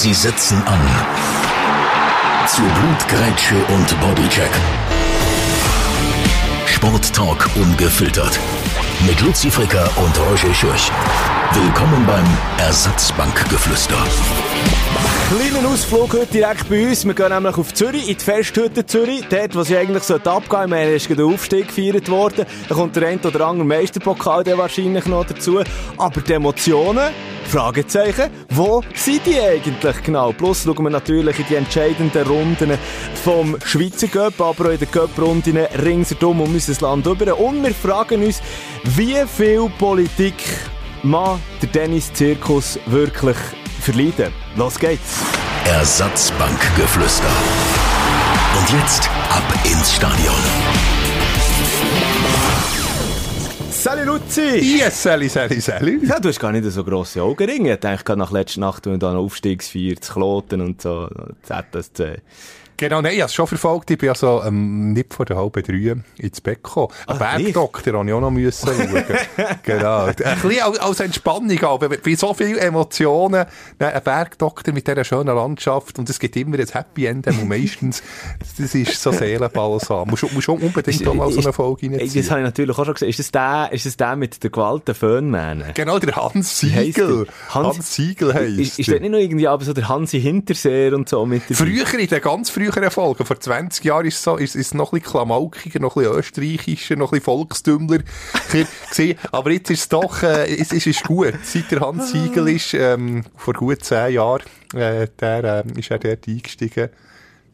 [0.00, 0.80] Sie setzen an.
[2.46, 4.52] Zu Blutgrätsche und Bodycheck.
[6.66, 8.38] Sporttalk ungefiltert.
[9.08, 10.92] Mit Luzi Fricker und Roger Schürch.
[11.52, 12.26] Willkommen beim
[12.58, 13.96] Ersatzbankgeflüster.
[15.28, 17.06] Kleinen Ausflug heute direkt bei uns.
[17.06, 19.24] Wir gehen nämlich auf Zürich, in die Festhütte Zürich.
[19.30, 20.90] Dort, wo sie eigentlich sollte abgehen sollte.
[20.90, 22.44] ist der Aufstieg gefeiert worden.
[22.68, 25.60] Da kommt der ein oder andere Meisterpokal dann wahrscheinlich noch dazu.
[25.96, 27.14] Aber die Emotionen,
[27.46, 30.32] Fragezeichen, wo sind die eigentlich genau?
[30.32, 32.78] Plus schauen wir natürlich in die entscheidenden Runden
[33.24, 37.38] vom Schweizer Cup, aber auch in den Cup-Runden ringsherum um unser Land über.
[37.38, 38.42] Und wir fragen uns,
[38.84, 40.34] wie viel Politik
[41.08, 43.36] mag der Dennis-Zirkus wirklich
[43.80, 44.32] verleiden?
[44.56, 45.22] Los geht's!
[45.64, 47.30] Ersatzbankgeflüster.
[48.58, 50.34] Und jetzt ab ins Stadion.
[53.70, 54.58] Salut Luzi!
[54.58, 55.98] Yes, Sally, Sally, Sally.
[56.04, 57.74] Ja, du hast gar nicht so grosse Augenringe.
[57.74, 61.08] Ich denke, nach letzter Nacht, wenn du da noch Aufstiegsfeier zu Kloten und so,
[61.42, 62.20] ZSC.
[62.78, 63.90] Genau, nein, ich habe es schon verfolgt.
[63.90, 66.88] Ich bin also ähm, nicht vor der halben drei ins Bett gekommen.
[67.08, 69.04] Ein Ah, Bergdoktor habe ich auch noch müssen schauen.
[69.64, 70.04] genau.
[70.04, 73.46] Ein bisschen als, als Entspannung, aber bei so vielen Emotionen,
[73.78, 77.48] nein, ein Bergdoktor mit dieser schönen Landschaft und es gibt immer ein Happy End, und
[77.48, 78.02] meistens,
[78.58, 80.08] das ist so Seelenbalsam.
[80.08, 82.30] Musst, musst unbedingt auch mal so eine Folge Ey, Das reinziehen.
[82.30, 83.08] habe ich natürlich auch schon gesehen.
[83.08, 85.72] Ist das der, ist das der mit der Gewalt, der Föhnmähne?
[85.74, 87.26] Genau, der Hans Siegel.
[87.50, 90.94] Hans, Hans- Siegel heisst Ist, ist dort nicht noch irgendwie aber so der Hansi Hinterseer
[90.94, 94.36] und so mit Früher, in den ganz früheren Folgen, vor 20 Jahren, ist es so,
[94.36, 97.98] ist, ist noch ein bisschen klamaukiger, noch ein bisschen österreichischer, noch ein bisschen volkstümler
[98.52, 99.18] gewesen.
[99.32, 101.34] Aber jetzt ist es doch, äh, es, es ist gut.
[101.42, 104.42] Seit der Hans Siegel ist, ähm, vor gut 10 Jahren,
[104.74, 106.90] äh, der, ähm, ist er dort eingestiegen.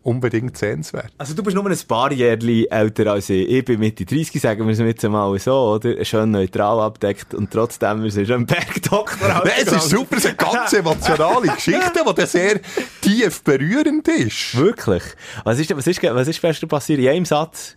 [0.05, 1.11] Unbedingt sehenswert.
[1.17, 3.49] Also du bist nur ein paar Jährchen älter als ich.
[3.49, 6.05] Ich bin Mitte 30, sagen wir es jetzt mal so, oder?
[6.05, 9.29] Schön neutral abdeckt und trotzdem, wir sind schon ein Bergdoktor.
[9.45, 12.61] Nein, es ist super, es ist eine ganz emotionale Geschichte, die dann sehr
[13.01, 14.55] tief berührend ist.
[14.57, 15.03] Wirklich?
[15.45, 17.01] Was ist, was ist, was ist gestern passiert?
[17.01, 17.75] In einem Satz?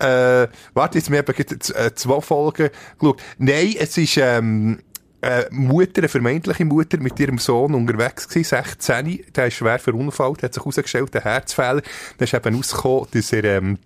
[0.00, 3.20] Äh, warte, jetzt haben wir z- äh, zwei Folgen geschaut.
[3.38, 4.78] Nein, es ist, ähm,
[5.20, 9.24] eine Mutter, eine vermeintliche Mutter mit ihrem Sohn unterwegs gewesen, 16.
[9.34, 11.82] Der ist schwer verunfallt, hat sich herausgestellt, ein Herzfehler.
[12.18, 13.78] Dann ist eben rausgekommen, dass er, ähm,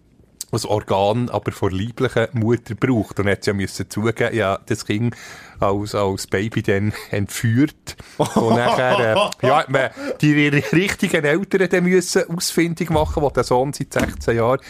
[0.53, 3.19] ein Organ aber von leiblichen Mutter braucht.
[3.19, 5.17] Und hat ja müssen zugeben, ja, das Kind
[5.63, 7.97] als, als Baby dann entführt.
[8.19, 9.91] Und nachher, äh, ja, hat man
[10.21, 14.61] die richtigen Eltern dann müssen ausfindig machen, die den Sohn seit 16 Jahren,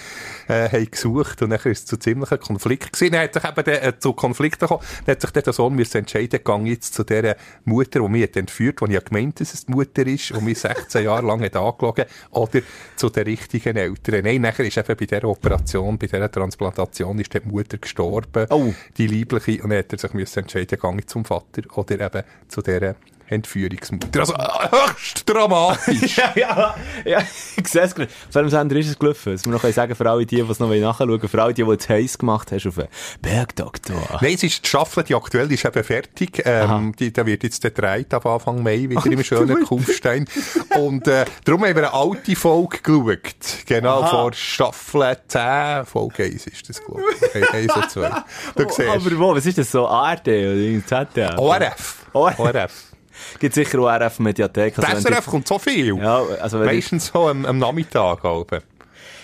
[0.49, 1.43] äh, haben gesucht.
[1.43, 3.13] Und nachher ist es zu ziemlichen Konflikt gewesen.
[3.13, 4.83] Dann hat sich eben der, äh, zu Konflikten gekommen.
[5.07, 8.37] Dann hat sich der Sohn müssen entscheiden, gang jetzt zu dieser Mutter, die mich hat
[8.37, 11.43] entführt, die ich ja gemeint, dass es die Mutter ist, und mich 16 Jahre lang
[11.43, 12.61] hat angelogen, oder
[12.97, 14.25] zu den richtigen Eltern.
[14.25, 18.75] Nein, nachher ist eben bei dieser Operation, bei dieser Transplantation, ist die Mutter gestorben, Oh.
[18.97, 22.61] die liebliche, und dann hat er sich müssen entscheiden, gang zum Vater, oder eben zu
[22.61, 22.97] dieser
[23.33, 24.21] Entführungsmutter.
[24.21, 26.17] Also, äh, höchst dramatisch.
[26.17, 27.23] ja, ja, ja,
[27.57, 28.11] ich sehe es gerade.
[28.29, 29.33] Auf welchem Sender ist es gelaufen?
[29.33, 31.65] Dass wir noch sagen für alle die, die es noch nachschauen wollen, für alle die,
[31.65, 32.89] die jetzt heiß gemacht hast auf den
[33.21, 34.19] Bergdoktor.
[34.21, 36.43] Nein, es ist die Staffel, die aktuell ist eben fertig.
[36.45, 40.27] Ähm, die, der wird jetzt der dreht ab Anfang Mai wieder im schönen Kufstein.
[40.79, 43.67] Und äh, darum haben wir eine alte Folge geschaut.
[43.67, 47.03] Genau, vor Staffel 10, Folge 1 ist das, glaube
[47.35, 47.51] ich.
[47.53, 48.11] 1 und 2.
[48.57, 48.81] Du siehst.
[48.81, 49.87] Aber wo, was ist das so?
[49.87, 51.39] ARD oder ZDF?
[51.39, 52.07] ORF.
[52.13, 52.39] ORF.
[52.39, 52.92] ORF.
[53.39, 54.75] Gibt sicher ORF Mediathek.
[54.77, 55.97] Das Also SRF kommt so viel.
[55.97, 58.23] Ja, also ich, Meistens so am, am Nachmittag.
[58.23, 58.63] Halb.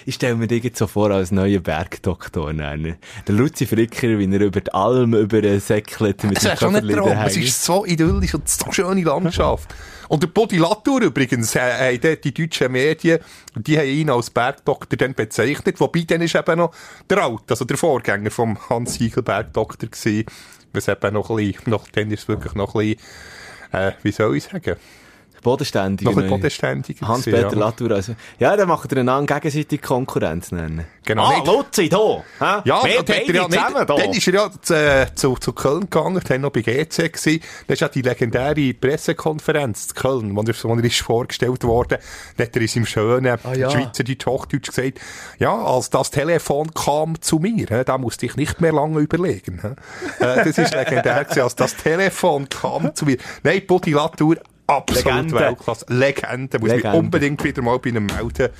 [0.06, 2.52] ich stelle mir dich jetzt so vor als neuer Bergdoktor.
[2.52, 2.96] nennen.
[3.26, 7.26] Der Luzi Fricker, wie er über die Alm über säckelt mit Es dem daheim.
[7.26, 9.74] Es ist so idyllisch und so schöne Landschaft.
[10.08, 13.20] Und der Body Latour übrigens, äh, dort die deutschen Medien,
[13.54, 15.78] die haben ihn als Bergdoktor dann bezeichnet.
[15.80, 16.72] Wobei dann ist eben noch
[17.08, 20.24] der Alt, also der Vorgänger vom Hans Siegel Bergdoktor gewesen.
[20.72, 23.00] Was eben noch ein bisschen, noch, dann ist es wirklich noch ein bisschen,
[23.72, 24.76] äh, wie soll ich sagen?
[25.42, 26.06] Bodenständig.
[26.06, 27.06] Noch ein bodenständiger.
[27.08, 27.58] Hans-Peter ja.
[27.58, 27.92] Latour.
[27.92, 30.84] Also, ja, dann macht er einander gegenseitig Konkurrenz nennen.
[31.04, 31.98] Genau, Ah, nicht- Luzi, da!
[32.38, 32.62] Hä?
[32.64, 33.94] Ja, Wir dort hat er ja beide zusammen nicht, da.
[33.96, 37.40] dann ist er ja zu, äh, zu, zu Köln gegangen, dann noch bei GC gewesen.
[37.66, 41.98] Das ist ja die legendäre Pressekonferenz zu Köln, wo er, wo er ist vorgestellt worden.
[42.36, 43.70] Dann hat er in seinem schönen Ah, ja.
[43.70, 45.00] Schweizerdeutsch, Hochdeutsch gesagt,
[45.38, 49.60] ja, als das Telefon kam zu mir, da musste ich nicht mehr lange überlegen.
[50.20, 53.16] äh, das ist legendär gewesen, als das Telefon kam zu mir.
[53.42, 54.36] Nein, Buddy Latour,
[54.68, 55.32] absolut.
[55.32, 55.86] Weltklasse.
[55.88, 56.88] Legende, muss Legende.
[56.90, 58.50] mich unbedingt wieder mal bei ihm melden.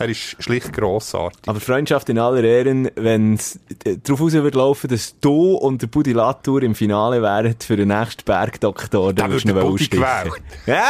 [0.00, 1.40] Er ist schlicht grossartig.
[1.46, 3.58] Aber Freundschaft in aller Ehren, wenn es
[4.04, 7.88] darauf raus wird laufen, dass du und der Budi Latour im Finale wären für den
[7.88, 10.44] nächsten Bergdoktor, dann Da würdest du ihn Buddy ausstechen.
[10.66, 10.84] Ja!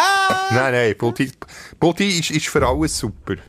[0.51, 1.33] Nein, nein, Buddy,
[1.81, 3.35] Buddy ist, ist für alles super.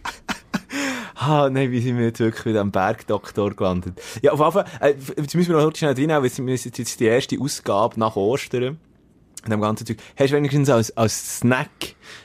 [1.22, 4.00] Ah, nein, wie sind wir jetzt wirklich wieder am Bergdoktor gelandet?
[4.22, 6.78] Ja, auf jeden Fall, äh, jetzt müssen wir noch kurz schnell reinnehmen, weil es ist
[6.78, 8.80] jetzt die erste Ausgabe nach Ostern.
[9.48, 9.98] Dem ganzen Zeug.
[10.18, 11.70] Hast du wenigstens als, als Snack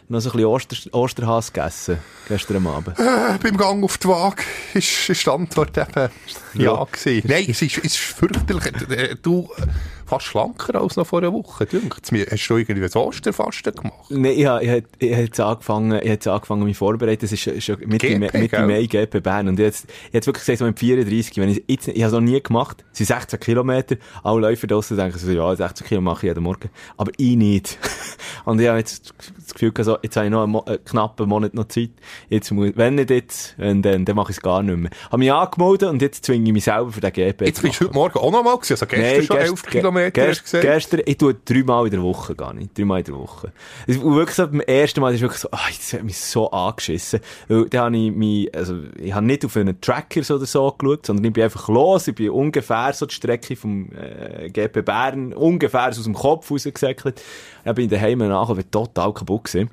[0.09, 1.99] noch so ein bisschen Oster, Osterhas gegessen,
[2.29, 2.99] gestern Abend.
[2.99, 4.43] Äh, beim Gang auf die Waage
[4.75, 6.11] ist, ist die Antwort eben
[6.55, 6.85] ja, Ja.
[6.85, 7.27] gewesen.
[7.29, 8.67] Nein, es ist, es ist fürchterlich.
[8.91, 9.63] Äh, Du äh,
[10.07, 12.27] fast schlanker als noch vor einer Woche, dünkt's mir.
[12.31, 14.11] Hast du irgendwie ein Osterfasten gemacht?
[14.11, 17.25] Nein, ich habe ich ich jetzt angefangen, ich jetzt angefangen, mich vorzubereiten.
[17.25, 18.67] Es ist schon- Mitte, GP, Mai- Mitte gell?
[18.67, 19.49] Mai GP Bern.
[19.49, 22.07] Und jetzt, ich hab jetzt wirklich gesagt, so mit 34, wenn ich jetzt, ich habe
[22.07, 22.85] es noch nie gemacht.
[22.93, 23.97] Es sind 16 Kilometer.
[24.23, 26.69] Alle Läufer draussen denken so, ja, 16 Kilometer mache ich jeden Morgen.
[26.99, 27.79] Aber ich nicht.
[28.45, 30.85] Und ich habe jetzt das Gefühl gehabt, so, jetzt habe ich noch einen, Mo einen
[30.85, 31.91] knappen Monat noch Zeit.
[32.29, 34.91] Jetzt muss, wenn nicht jetzt, wenn dann, dann mache ich es gar nicht mehr.
[35.07, 37.87] Habe mich angemeldet und jetzt zwinge ich mich selber für den GP Jetzt bist du
[37.87, 38.75] heute Morgen auch noch mal gewesen.
[38.75, 40.63] Also gestern schon gest- 11 ge- Kilometer, gest- hast du gesagt.
[40.63, 42.79] Gestern, ich tue dreimal in der Woche gar nicht.
[42.79, 43.53] Dreimal in der Woche.
[43.87, 46.51] Es- Und wirklich so beim ersten Mal ist wirklich so, ah, das hat mich so
[46.51, 47.21] angeschissen.
[47.49, 50.71] Weil da habe ich mich, also, ich habe nicht auf einen Tracker so oder so
[50.79, 52.07] geschaut, sondern ich bin einfach los.
[52.09, 56.51] Ich bin ungefähr so die Strecke vom, äh, GP Bern, ungefähr so aus dem Kopf
[56.51, 57.23] rausgesäckelt.
[57.65, 59.71] Dann bin ich daheim nachher total kaputt gewesen.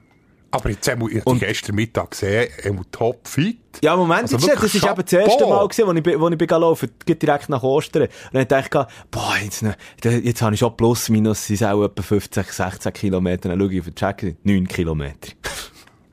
[0.51, 3.57] Aber jetzt haben wir dich gestern Mittag gesehen, er muss top fit.
[3.81, 5.47] Ja, Moment, Also jetzt, das ist eben das erste.
[5.47, 8.03] Mal gewesen, wo ich, bin- wo ich bin gelaufen, geht direkt nach Ostern.
[8.03, 9.63] Und dann dachte ich, boah, jetzt,
[10.03, 13.49] jetzt habe ich schon plus, minus, sind auch etwa 15, 16 Kilometer.
[13.49, 15.31] Dann schaue ich auf den Check, 9 Kilometer.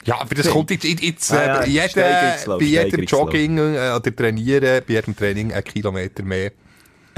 [0.04, 1.86] Ja, aber das kommt jetzt, jetzt, Ah, ja,
[2.46, 3.02] bei jedem.
[3.04, 6.52] Jogging äh, oder Trainieren, bei jedem Training ein Kilometer mehr.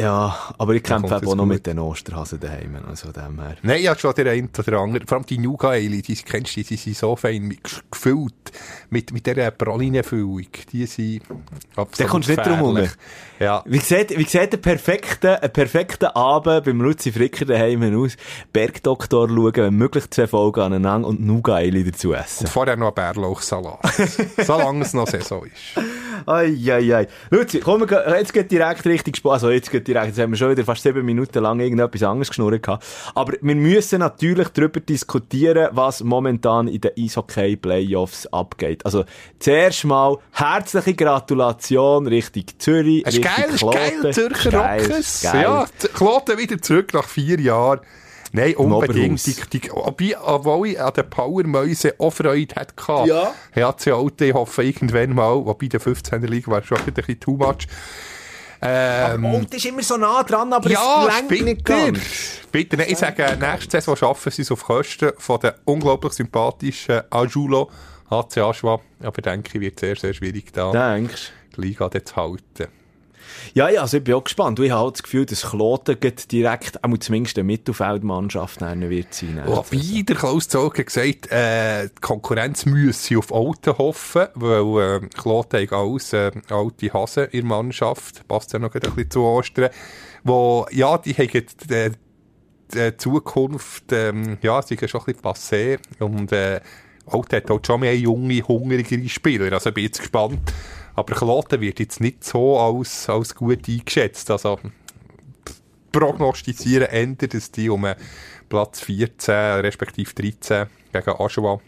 [0.01, 3.57] Ja, aber ich kämpfe auch noch mit den Osterhasen daheim, also dem her.
[3.63, 5.07] Nein, ja, schon der eine oder andere.
[5.07, 7.61] Vor allem die Nougat-Eile, die kennst du, die sind so fein mit,
[7.91, 8.35] gefüllt.
[8.91, 10.47] Mit, mit dieser Pralinenfüllung.
[10.73, 11.23] Die sind
[11.77, 12.89] absolut Da kommst du nicht drum herum.
[13.39, 13.63] Ja.
[13.65, 18.17] Wie sieht, wie sieht ein perfekter, ein perfekter Abend beim Luzi Fricker daheim aus?
[18.53, 22.45] Bergdoktor schauen, wenn möglich zwei Folgen aneinander und Nougat-Eili dazu essen.
[22.47, 23.81] Und vorher noch ein Bärlauchsalat.
[24.45, 25.85] Solange es noch Saison ist.
[26.27, 27.07] Ai, ai, ai.
[27.31, 29.45] Luzi, komm, jetzt geht direkt richtig Spaß.
[29.45, 32.29] Also jetzt geht direkt, jetzt haben wir schon wieder fast sieben Minuten lang irgendetwas anderes
[32.29, 32.85] geschnurrt gehabt.
[33.15, 38.85] Aber wir müssen natürlich darüber diskutieren, was momentan in den Eishockey-Playoffs abgeht.
[38.85, 39.05] Also,
[39.39, 44.13] zuerst mal herzliche Gratulation Richtung Zürich, Es ist geil, es ist geil.
[44.13, 45.23] Zürcher Rockers.
[45.23, 47.81] Ja, Kloten wieder zurück nach vier Jahren.
[48.33, 49.27] Nein, unbedingt.
[49.27, 49.71] Die, die,
[50.17, 53.09] obwohl, ich an den Powermäusen auch Freude hatte.
[53.09, 53.35] Ja.
[53.57, 57.37] HC Alte, ich hoffe irgendwann mal, wobei der 15er Liga wäre schon ein bisschen too
[57.37, 57.67] much.
[58.63, 61.93] Ähm, Und ist immer so nah dran, aber ja, es längt nicht bitte.
[61.93, 62.01] ganz.
[62.53, 67.03] Bitte, nein, ich sage, nächste Saison schaffen sie es auf Kosten von den unglaublich sympathischen
[67.11, 67.71] Ajulo,
[68.11, 68.81] HC Aschwa.
[69.03, 72.69] Aber denke ich, wird sehr, sehr schwierig da, Denkst die Liga dort zu halten.
[73.55, 74.59] Ja, ja, also ich bin auch gespannt.
[74.61, 75.97] Ich habe das Gefühl, dass Kloten
[76.31, 79.43] direkt, auch zumindest eine Mittelfeldmannschaft wird sein.
[79.45, 85.09] Wobei der Klaus Zog hat gesagt, äh, die Konkurrenz müsse auf Alten hoffen, weil äh,
[85.09, 89.23] Kloten hat alles äh, alte Hasen in der Mannschaft, passt ja noch ein bisschen zu
[89.23, 89.71] Ostern,
[90.25, 91.91] wo, ja, die haben äh,
[92.73, 96.61] die Zukunft, ähm, ja, sie ist schon ein bisschen passé und äh,
[97.07, 100.53] Alten hat auch schon mehr junge, hungrigere Spieler, also ich bin jetzt gespannt.
[101.01, 104.59] Aber Kloten wird jetzt nicht so als, als gut eingeschätzt, also
[105.93, 107.87] prognostizieren ändert, dass die um
[108.51, 111.59] Platz 14, respektive 13 gegen Aschua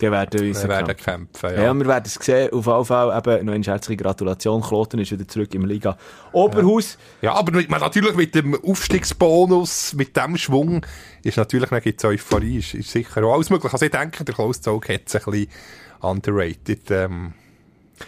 [0.00, 1.50] Die werden uns werden kämpfen.
[1.50, 1.62] Ja.
[1.62, 1.74] Ja.
[1.74, 2.52] wir werden es sehen.
[2.52, 4.62] Auf jeden Fall eben noch eine herzliche Gratulation.
[4.62, 5.98] Kloten ist wieder zurück im Liga
[6.30, 6.96] Oberhaus.
[7.22, 10.86] ja, aber mit, natürlich mit dem Aufstiegsbonus, mit dem Schwung,
[11.24, 13.72] ist natürlich, gibt es Euphorie, ist, ist sicher auch alles möglich.
[13.72, 15.48] Also ich denke, der Klaus Zog hat es ein bisschen
[16.02, 16.88] underrated.
[16.92, 17.34] Ähm,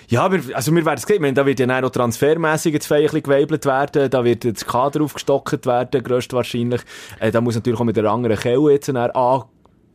[0.08, 1.34] Ja, aber, also wir werden es sehen.
[1.34, 4.11] Da wird ja auch transfermässig jetzt ein bisschen geweibelt werden.
[4.11, 6.82] Da wird das Kader aufgestockt werden, größtwahrscheinlich.
[7.18, 9.11] Äh, da muss natürlich auch mit der anderen Kelle jetzt dann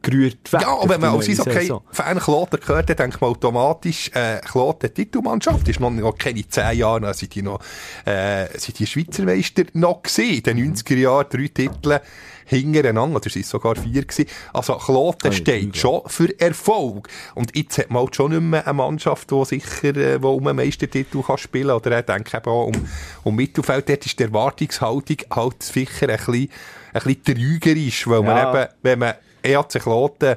[0.04, 0.63] angerührt werden.
[0.68, 1.82] ja, und wenn man als die neue okay Saison.
[1.92, 6.77] Fan Kloten gehört, dann denkt man automatisch, äh, Kloten Titelmannschaft ist noch, noch keine zehn
[6.77, 7.60] Jahre, dann sind die noch,
[8.06, 10.36] äh, sind die Schweizer Meister noch gewesen.
[10.36, 12.00] In den 90er Jahren drei Titel
[12.46, 14.25] hintereinander, oder sind es sogar vier gewesen.
[14.54, 15.82] Also Kloten Ah, steht ja.
[15.82, 17.10] schon für Erfolg.
[17.36, 20.48] Und jetzt hat man halt schon nicht mehr eine Mannschaft, die sicher, äh, wo um
[20.48, 22.88] einen Meistertitel kann spielen oder er denkt eben auch um,
[23.24, 23.89] um Mittelfeld.
[23.89, 26.50] Dort ist die Erwartungshaltung halt sicher ein bisschen,
[26.94, 28.50] ein bisschen trügerisch, weil man Ja.
[28.63, 29.13] eben, wenn man
[29.48, 30.36] EAC Kloten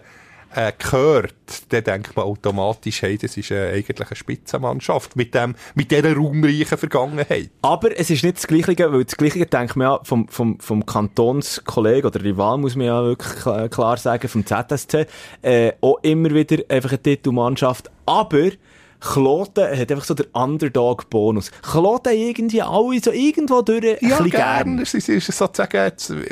[0.53, 1.35] äh, gehört,
[1.69, 6.13] dann denkt man automatisch, hey, das ist äh, eigentlich eine Spitzenmannschaft mit dem, mit dieser
[6.17, 7.51] raumreichen Vergangenheit.
[7.63, 10.85] Aber es ist nicht das Gleiche, weil das Gleiche denkt man ja vom, vom, vom
[10.85, 15.07] Kantonskollegen oder Rival, muss man ja wirklich klar- sagen, vom ZSC,
[15.43, 17.89] äh, auch immer wieder einfach eine Titelmannschaft.
[18.07, 18.51] Aber
[18.99, 21.51] Kloten hat einfach so den Underdog-Bonus.
[21.63, 24.65] Kloten irgendwie alle so irgendwo durch ein Ja, bisschen gern.
[24.65, 24.77] gern.
[24.79, 26.25] Das ist, sozusagen ein bisschen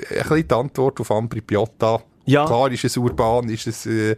[0.49, 2.01] die Antwort auf Ambri Piotta.
[2.29, 2.47] Ja.
[2.47, 4.17] Klar ist es urban, ist es, äh,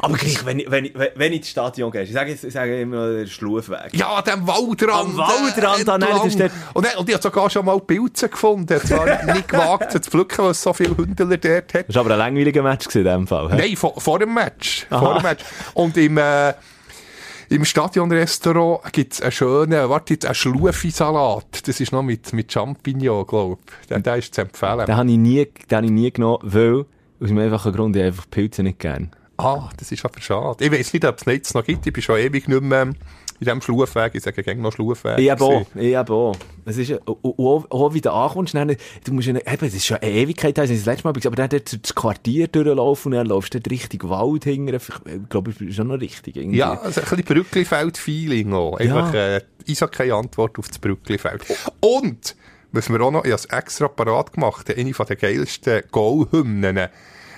[0.00, 2.80] Aber gleich, wenn, ich- wenn, ich- wenn ich ins Stadion gehe, ich sage, ich sage
[2.80, 3.90] immer der Schlufweg.
[3.92, 4.92] Ja, an dem Waldrand.
[5.10, 6.50] Am Waldrand, äh, nein, das ist entlang.
[6.74, 8.78] und, und ich habe sogar schon mal Pilze gefunden.
[8.80, 11.88] Zwar nicht gewagt, sie zu pflücken, weil es so viele Hündler dort hat.
[11.88, 13.50] Das war aber ein langweiliger Match in dem Fall.
[13.52, 13.56] hä?
[13.56, 14.86] Nein, vor, vor dem Match.
[14.90, 14.98] Aha.
[15.00, 15.44] Vor dem Match.
[15.74, 16.52] Und im, äh,
[17.50, 21.66] im Stadionrestaurant gibt's einen schönen, warte jetzt, einen Schlufi-Salat.
[21.68, 23.86] Das ist noch mit, mit Champignon, glaub ich.
[23.88, 24.86] Der, der ist zu empfehlen.
[24.86, 26.84] Den habe ich nie, den habe ich nie genommen, weil,
[27.20, 29.10] aus dem einfachen Grund, ich einfach Pilze nicht gern.
[29.36, 30.64] Ah, das ist aber schade.
[30.64, 31.86] Ich weiss nicht, ob es jetzt noch gibt.
[31.86, 32.96] Ich bin schon ewig nicht mehr in
[33.40, 34.14] diesem Schlufweg.
[34.14, 35.18] Ich sage gerne noch Schlufweg.
[35.18, 36.36] Ich eben auch, ich eben auch.
[36.64, 39.98] Es ist, auch, auch wie du ankommst, dann, du musst ja, eben, das ist schon
[39.98, 43.26] eine Ewigkeit, als ich das letzte Mal aber dann dort das Quartier durchlaufen und dann
[43.26, 44.80] laufst du dort richtig Wald hinterher.
[44.80, 46.36] Ich glaube, ich bin schon noch richtig.
[46.36, 46.58] Irgendwie.
[46.58, 48.78] Ja, also ein bisschen Brücklifeld-Feeling auch.
[48.78, 51.42] Einfach, äh, ich sage keine Antwort auf das Brücklifeld.
[51.80, 52.36] Und,
[52.74, 56.88] was wir auch noch, ich habe es extra parat gemacht, eine von der geilsten Goal-Hymnen.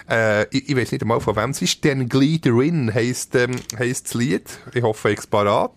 [0.09, 1.85] Äh, ich, ich weiß nicht einmal von wem es ist.
[1.85, 4.45] Den Glider In heisst, ähm, heisst das Lied.
[4.73, 5.73] Ich hoffe, ich es parat.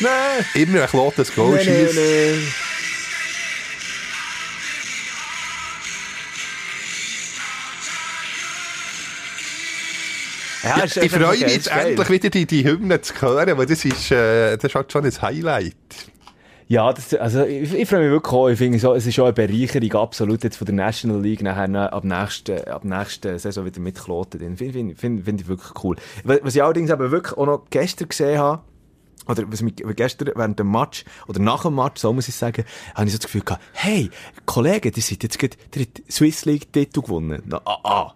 [0.00, 0.44] Nein!
[0.54, 2.69] Immer ein klotes Goal Nein, nein, schießt.
[10.62, 11.88] Ja, ich ist freue mich jetzt geil.
[11.88, 15.04] endlich wieder die, die Hymne zu hören, weil das ist, äh, das ist halt schon
[15.04, 15.74] ein Highlight.
[16.70, 18.48] Ja, das, also, ich, ich freue mich wirklich auch.
[18.48, 21.92] Ich finde so, es ist schon eine Bereicherung, absolut, jetzt von der National League nachher
[21.92, 24.38] ab nächsten, ab nächsten Saison wieder mit Kloten.
[24.56, 25.96] Finde find, find, find ich wirklich cool.
[26.22, 28.62] Was ich allerdings aber wirklich auch noch gestern gesehen habe,
[29.26, 32.64] oder was mich gestern während dem Match, oder nach dem Match, so muss ich sagen,
[32.94, 34.08] habe ich so das Gefühl gehabt, hey,
[34.46, 37.42] Kollegen, die sind jetzt gerade, hat Swiss League Titel gewonnen.
[37.46, 38.14] Na, ah, ah.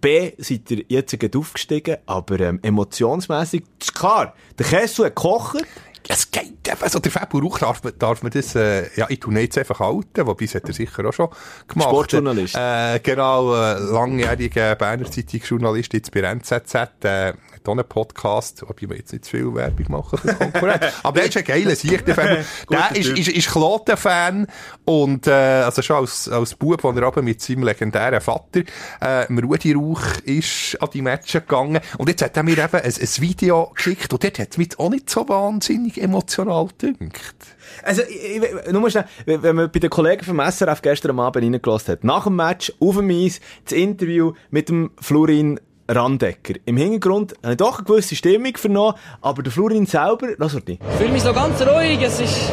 [0.00, 5.16] B, seid ihr jetzt gerade aufgestiegen, aber ähm, emotionsmässig, das ist klar, der Kessel hat
[5.16, 5.64] gekocht,
[6.08, 6.80] Es geht eben.
[6.82, 9.58] Also der Fabio Rauch darf, man- darf man das, äh, ja, ich tu ihn jetzt
[9.58, 11.28] einfach halten, wobei das hat er sicher auch schon
[11.66, 11.88] gemacht.
[11.88, 12.54] Sportjournalist.
[12.56, 17.32] Äh, genau, äh, langjähriger Berner Zeitungsjournalist, jetzt bei NZZ, äh,
[17.66, 20.84] hat auch einen Podcast, wobei wir jetzt nicht zu viel Werbung machen für Konkurrenz.
[21.02, 22.14] Aber der ist ein geiler Sicht, der.
[22.16, 24.46] Der ist, ist, ist Kloten-Fan
[24.84, 28.62] und, äh, also schon als, als Bub, wo er aber mit seinem legendären Vater,
[29.00, 31.80] äh, Rudi Rauch, ist an die Matches gegangen.
[31.98, 34.78] Und jetzt hat er mir eben ein, ein Video geschickt und dort hat es mich
[34.78, 37.34] auch nicht so wahnsinnig emotional gedünkt.
[37.82, 41.44] Also, ich, ich, nur mal schnell, wenn man bei den Kollegen vom SRF gestern Abend
[41.44, 46.54] reingelassen hat, nach dem Match, auf dem Eis, das Interview mit dem Florin Randecker.
[46.64, 50.60] Im Hintergrund habe ich doch eine gewisse Stimmung vernommen, aber der Florin selber, lass mal
[50.60, 50.72] die.
[50.72, 52.00] Ich fühle mich so ganz ruhig.
[52.02, 52.52] Es ist,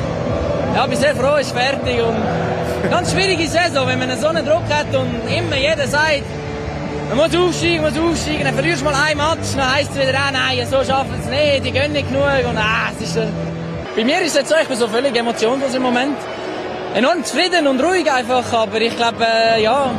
[0.76, 2.02] ja, ich bin sehr froh, es ist fertig.
[2.02, 6.24] Und ganz schwierige Saison, wenn man so einen Druck hat und immer jeder sagt,
[7.10, 9.98] man muss aufsteigen, man muss aufsteigen, dann verlierst du mal ein Match, dann heisst es
[9.98, 12.24] wieder, ah, nein, so schaffen es nicht, die gönnen nicht genug.
[12.50, 13.28] Und ah, es ist, äh,
[13.96, 16.18] bei mir ist es jetzt so, ich bin so völlig emotionslos im Moment.
[16.96, 19.92] Enorm zufrieden und ruhig einfach, aber ich glaube, äh, ja,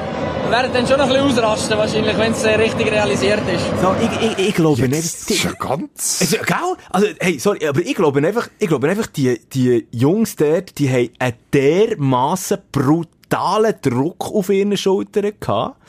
[0.51, 3.65] werden dann schon noch ein bisschen ausrasten wahrscheinlich, wenn es äh, richtig realisiert ist.
[3.81, 5.31] So, ich, ich, ich glaube Das nicht.
[5.31, 6.19] ist ja ganz...
[6.21, 6.57] Also, gell?
[6.91, 10.91] Also, hey, sorry, aber ich glaube einfach, ich glaube einfach, die, die Jungs dort, die
[10.91, 15.81] haben einen dermassen brutalen Druck auf ihren Schultern gehabt,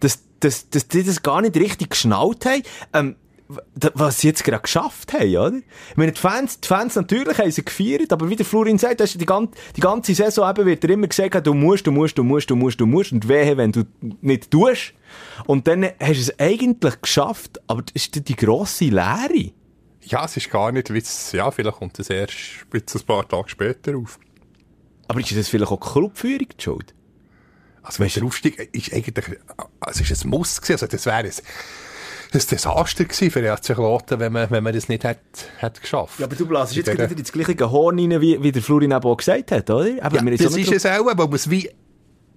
[0.00, 2.62] dass, dass, dass die das gar nicht richtig geschnallt haben.
[2.92, 5.56] Ähm, was sie jetzt gerade geschafft haben, oder?
[5.90, 9.00] Ich meine, die Fans, die Fans natürlich haben sie gefeiert, aber wie der Florin sagt,
[9.00, 11.92] hast du die, ganze, die ganze Saison eben wird er immer gesagt, du musst, du
[11.92, 13.84] musst, du musst, du musst, du musst, und wehe, wenn du
[14.22, 14.94] nicht tust.
[15.46, 19.52] Und dann hast du es eigentlich geschafft, aber das ist die grosse Leere.
[20.02, 22.38] Ja, es ist gar nicht, wie es, ja, vielleicht kommt es erst
[22.72, 24.18] ein paar Tage später auf.
[25.08, 26.94] Aber ist das vielleicht auch die Clubführung die schuld?
[27.82, 29.38] Also, wenn der Aufstieg ist eigentlich,
[29.80, 31.32] also es ist ein Muss gewesen, also das wäre ein,
[32.34, 35.20] ein Desaster gewesen für FC Kloten, wenn man, wenn man das nicht hätte,
[35.58, 36.18] hätte geschafft.
[36.18, 39.04] Ja, aber du blasst jetzt wieder ins gleiche Horn rein, wie, wie der Florin eben
[39.04, 39.86] auch gesagt hat, oder?
[39.86, 41.70] Eben, Ja, das ist es auch, weil man es wie,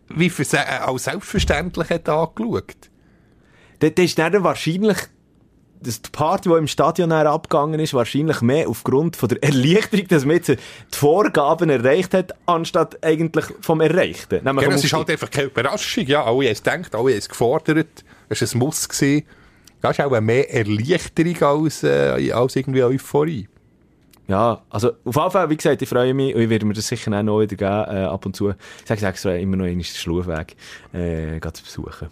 [0.09, 2.89] wie für, äh, als selbstverständlich hat angeschaut.
[3.79, 4.97] Dann ist dann wahrscheinlich,
[5.81, 10.25] dass die Party, die im Stadion abgegangen ist, wahrscheinlich mehr aufgrund von der Erleichterung, dass
[10.25, 10.57] man jetzt die
[10.91, 14.43] Vorgaben erreicht hat, anstatt eigentlich vom Erreichten.
[14.43, 17.17] Nämlich Genau, es ist halt einfach keine Überraschung, ja, alle haben es gedacht, alle haben
[17.17, 19.25] es gefordert, es war ein Muss gewesen.
[19.87, 23.47] Das ist auch mehr Erleichterung als, äh, als irgendwie Euphorie.
[24.27, 26.87] Ja, also auf jeden Fall, wie gesagt, ich freue mich und ich werde mir das
[26.87, 28.49] sicher auch noch wieder geben, äh, ab und zu.
[28.49, 30.55] Ich sage extra immer noch einmal den Schlufweg
[30.93, 32.09] äh, zu besuchen.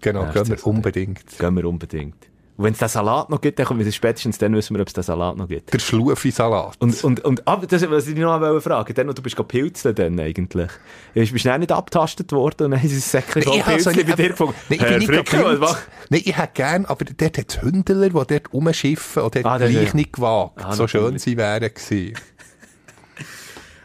[0.00, 1.38] Genau, Ja, gehen wir unbedingt.
[1.38, 2.14] Gehen wir unbedingt.
[2.56, 4.88] Und wenn es den Salat noch gibt, dann kommen wir spätestens dann wissen wir, ob
[4.88, 5.72] es den Salat noch gibt.
[5.72, 6.76] Der Schlufi-Salat.
[6.78, 10.18] Und, und, und, aber das, was ich noch wollte fragen, dann, du bist pilzeln dann
[10.18, 10.70] eigentlich.
[11.14, 13.90] Bist du schnell nicht abgetastet worden und dann haben sie ein Säckchen voll habe so
[13.90, 14.54] Pilzchen bei dir gefunden?
[14.68, 15.88] Nein, ich bin nicht Fricke, was gepilzt.
[16.08, 19.58] Nein, ich hätte gern, aber dort hat es Hündler, die dort rumschiffen und dort Ah,
[19.58, 20.52] gleich nicht gewagt.
[20.64, 22.14] Ah, so schön sie wären gewesen.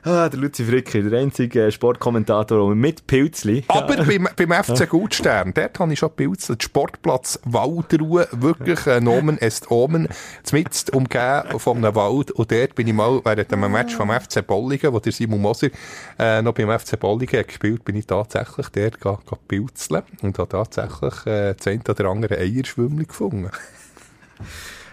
[0.03, 3.63] Ah, der Luzi Fricker, der einzige äh, Sportkommentator mit Pilzli.
[3.67, 9.37] Aber beim, beim FC Gutstern, dort habe ich schon Pilzli, Sportplatz Waldruhe, wirklich äh, Nomen
[9.37, 10.07] est Omen,
[10.41, 12.31] zumindest umgeben von einem Wald.
[12.31, 15.69] Und dort bin ich mal während einem Match vom FC Bolligen, wo der Simon Moser
[16.17, 20.39] äh, noch beim FC Bolligen hat gespielt, bin ich tatsächlich dort ga, ga pilzeln und
[20.39, 23.51] habe tatsächlich äh, das eine oder andere Eierschwümmli gefunden.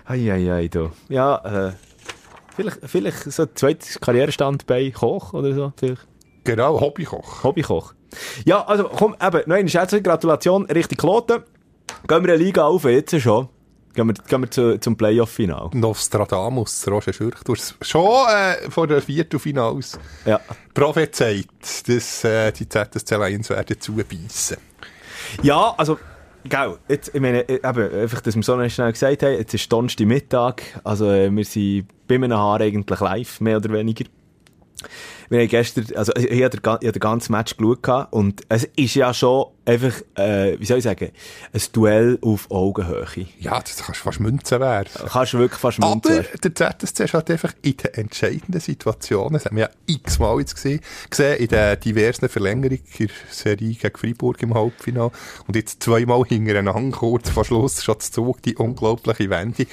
[0.04, 0.90] Eieiei, ei, du.
[1.08, 1.72] Ja, äh,
[2.58, 5.72] vielleicht, vielleicht so ein zweites Karrierestand bei Koch oder so.
[5.76, 6.06] Vielleicht.
[6.44, 7.44] Genau, Hobbykoch.
[7.44, 7.94] Hobbykoch.
[8.44, 11.42] Ja, also komm, eben, noch eine Schätzung, Gratulation, richtig Kloten.
[12.06, 13.48] Gehen wir eine Liga auf, jetzt schon.
[13.94, 15.70] Gehen wir, gehen wir zu, zum Playoff-Final.
[15.74, 17.34] Nostradamus, Roger Schürch.
[17.44, 20.40] Du hast schon äh, vor der Viertelfinals Ja.
[20.72, 21.46] prophezeit,
[21.86, 24.56] dass äh, die ZSC Lions werden zubeissen.
[25.42, 25.98] Ja, also,
[26.48, 29.72] gell, jetzt, ich meine, äh, eben, einfach, dass wir so schnell gesagt haben, jetzt ist
[29.72, 34.04] Donnerstag Mittag, also äh, wir sind bei einem Haar eigentlich live, mehr oder weniger.
[35.28, 39.12] Wir haben gestern, also ich, ich habe den, ganzen Match geschaut und es ist ja
[39.12, 41.10] schon einfach, äh, wie soll ich sagen,
[41.52, 43.26] ein Duell auf Augenhöhe.
[43.38, 45.06] Ja, das kannst du fast Münzen werfen.
[45.08, 46.22] Kannst du wirklich fast Aber munter.
[46.22, 50.54] der ZSC ist halt einfach in den entscheidenden Situationen, das haben wir ja x-mal jetzt
[50.54, 50.80] gesehen,
[51.10, 55.10] gesehen in den diversen Verlängerungen der Serie gegen Freiburg im Halbfinale
[55.46, 59.66] und jetzt zweimal hintereinander, kurz vor Schluss, schon zu Zug, die unglaubliche Wende.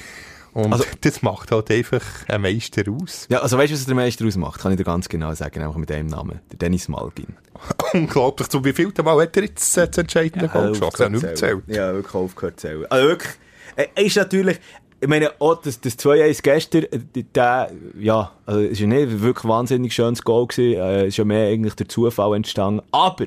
[0.56, 3.26] Und Also- das macht halt einfach einen Meister aus.
[3.28, 4.58] Ja, also weißt du, was der Meister ausmacht?
[4.60, 6.40] Kann ich dir ganz genau sagen, einfach mit dem Namen.
[6.50, 7.36] Der Dennis Malgin.
[7.92, 8.48] Unglaublich.
[8.48, 11.12] Zu wie viel Mal hat er jetzt äh, das entscheidende Goal geschossen?
[11.12, 11.62] Nicht mehr gezählt.
[11.66, 12.86] Ja, wirklich aufgehört zu zählen.
[12.88, 13.32] Also wirklich,
[13.76, 14.58] er ist natürlich,
[14.98, 17.70] ich meine, auch das, das 2-1 gestern, äh, der,
[18.00, 21.16] ja, also es ist ja nicht wirklich ein wahnsinnig schönes Goal gewesen, äh, es ist
[21.18, 23.26] ja mehr eigentlich der Zufall entstanden, aber,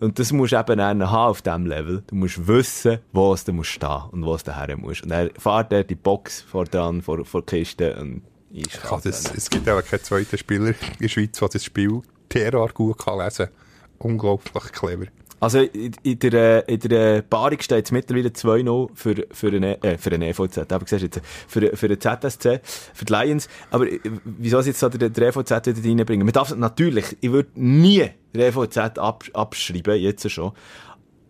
[0.00, 3.44] und das musst du eben dann haben auf diesem Level, du musst wissen, wo es
[3.44, 5.02] da musst stehen und wo es da her muss.
[5.02, 9.00] Und er fährt dort die Box vor dran, vor, vor die Kiste und ist kann
[9.04, 12.02] das, es gibt auch keinen zweiten Spieler in der Schweiz, der das Spiel
[12.32, 13.54] derart gut kann lesen kann.
[13.98, 15.06] Unglaublich clever.
[15.40, 20.10] Also in, in der, in der Paarung steht es mittlerweile 2-0 für, für, äh, für
[20.10, 20.70] den EVZ.
[20.70, 22.60] Aber du jetzt, für, für den ZSC,
[22.92, 23.48] für die Lions.
[23.70, 26.26] Aber äh, wieso sie jetzt da den, den EVZ wieder reinbringen?
[26.26, 30.52] Man darf natürlich, ich würde nie den EVZ ab, abschreiben, jetzt schon.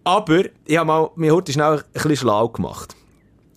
[0.03, 2.97] Aber ich habe mal, mir heute schnell ein bisschen schlau gemacht.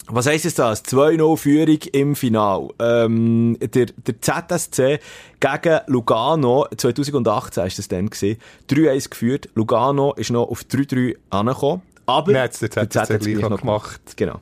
[0.08, 0.84] Was heisst es das?
[0.86, 2.70] 2-0 Führung im Final.
[2.80, 5.00] Ähm, der, der ZSC
[5.40, 8.38] gegen Lugano, 2018 ist das dann gewesen,
[8.70, 9.50] 3-1 geführt.
[9.56, 11.82] Lugano ist noch auf 3-3 angekommen.
[12.06, 14.02] Aber hat's der ZSC gleich noch gemacht.
[14.18, 14.42] Genau.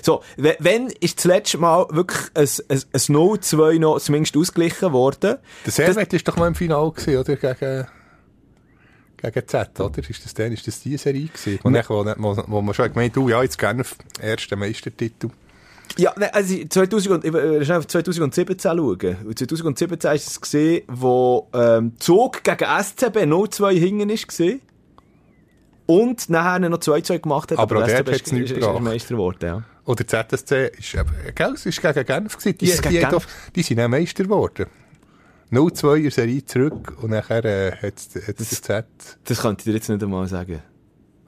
[0.00, 5.36] So, wenn ist das letzte Mal wirklich ein, ein, ein 0-2 noch zumindest ausgeglichen worden?
[5.66, 7.36] Der Servet ist doch mal im Finale gewesen, oder?
[7.36, 7.86] Gegen,
[9.22, 9.98] gegen Z, oder?
[9.98, 11.58] Ist das dann, ist das die Serie gewesen?
[11.62, 11.84] Wo, dann,
[12.18, 13.84] wo, wo, wo man schon gemeint du, ja, jetzt gerne
[14.20, 15.30] ersten Meistertitel.
[15.98, 19.16] Ja, ne, also 2000, ich will schnell auf 2017 schauen.
[19.24, 24.60] Und 2017 ist es gesehen, wo ähm, Zug gegen SCB 0-2 hinten gesehen.
[25.86, 27.58] Und nachher noch 2-2 gemacht hat.
[27.58, 28.82] Aber auch der dort hat's ist, nichts ist, ist gebracht.
[28.82, 29.62] Meister geworden, ja.
[29.84, 32.58] Oder ZSC ist, eben, gell, es ist gegen Genf gewesen.
[32.58, 33.26] Die, es die, gegen die, Genf?
[33.54, 34.66] die sind auch Meister geworden.
[35.52, 38.86] 0-2 in der Serie zurück und nachher äh, hat es der Z,
[39.24, 40.62] Das könnte ich dir jetzt nicht einmal sagen.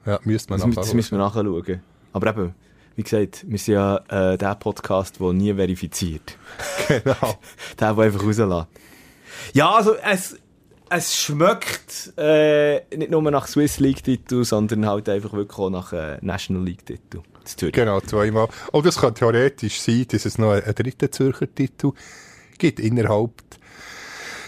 [0.05, 0.95] ja, müsste man Das, mü- das nachschauen.
[0.97, 1.81] müssen wir nachschauen.
[2.13, 2.55] Aber eben,
[2.95, 3.97] wie gesagt, wir sind ja
[4.33, 6.37] äh, der Podcast, der nie verifiziert.
[6.87, 7.39] Genau.
[7.79, 8.67] Der, der einfach rauslässt.
[9.53, 10.37] Ja, also es,
[10.89, 16.17] es schmeckt äh, nicht nur nach Swiss League-Titel, sondern halt einfach wirklich auch nach äh,
[16.21, 17.21] National League-Titel.
[17.43, 17.55] Das.
[17.57, 18.47] Genau, zweimal.
[18.71, 21.91] Und es kann theoretisch sein, dass es noch einen dritten Zürcher Titel
[22.57, 23.31] gibt innerhalb,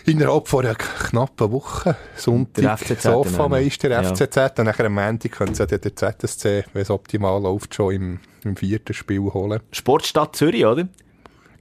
[0.07, 1.95] innerhalb von einer knappen Woche.
[2.15, 4.03] Sonntag, Sofameister, ja.
[4.03, 4.59] FCZ.
[4.59, 8.19] Und nachher am Montag können sie dann den ZSC, wenn es optimal läuft, schon im,
[8.43, 9.59] im vierten Spiel holen.
[9.71, 10.87] Sportstadt Zürich, oder?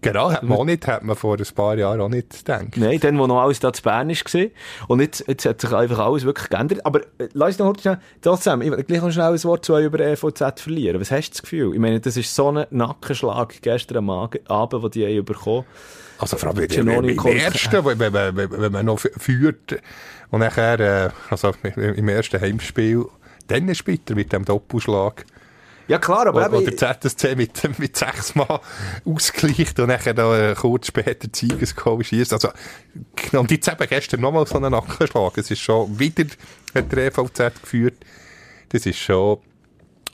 [0.02, 2.76] Genau, hat man, auch nicht, hat man vor ein paar Jahren auch nicht gedacht.
[2.76, 4.46] Nein, dann, wo noch alles da zu Bern war.
[4.86, 6.86] Und jetzt, jetzt hat sich einfach alles wirklich geändert.
[6.86, 9.64] Aber äh, lass uns noch kurz schnell, trotzdem, ich will gleich noch schnell ein Wort
[9.64, 11.00] zwei über EVZ verlieren.
[11.00, 11.74] Was hast du das Gefühl?
[11.74, 15.64] Ich meine, das ist so ein Nackenschlag gestern am Abend, den die haben bekommen
[16.18, 17.34] Also vor allem wenn- Giannoni wenn- im kommt.
[17.36, 19.76] ersten, wenn, wenn, wenn, wenn man noch führt
[20.30, 23.04] und nachher, äh, also im ersten Heimspiel,
[23.48, 25.24] dann ist bitter mit dem Doppelschlag.
[25.88, 28.60] Ja klar, aber Wo, wo eben, der ZSC mit, mit sechs Mal
[29.04, 32.32] ausgleicht und nachher da, äh, kurz später Siegesgoal schießt.
[32.32, 32.48] Also,
[33.14, 35.38] genau, und jetzt eben gestern nochmal so einen Nackenschlag.
[35.38, 36.24] Es ist schon wieder,
[36.74, 37.94] hat der EVZ geführt.
[38.70, 39.38] Das ist schon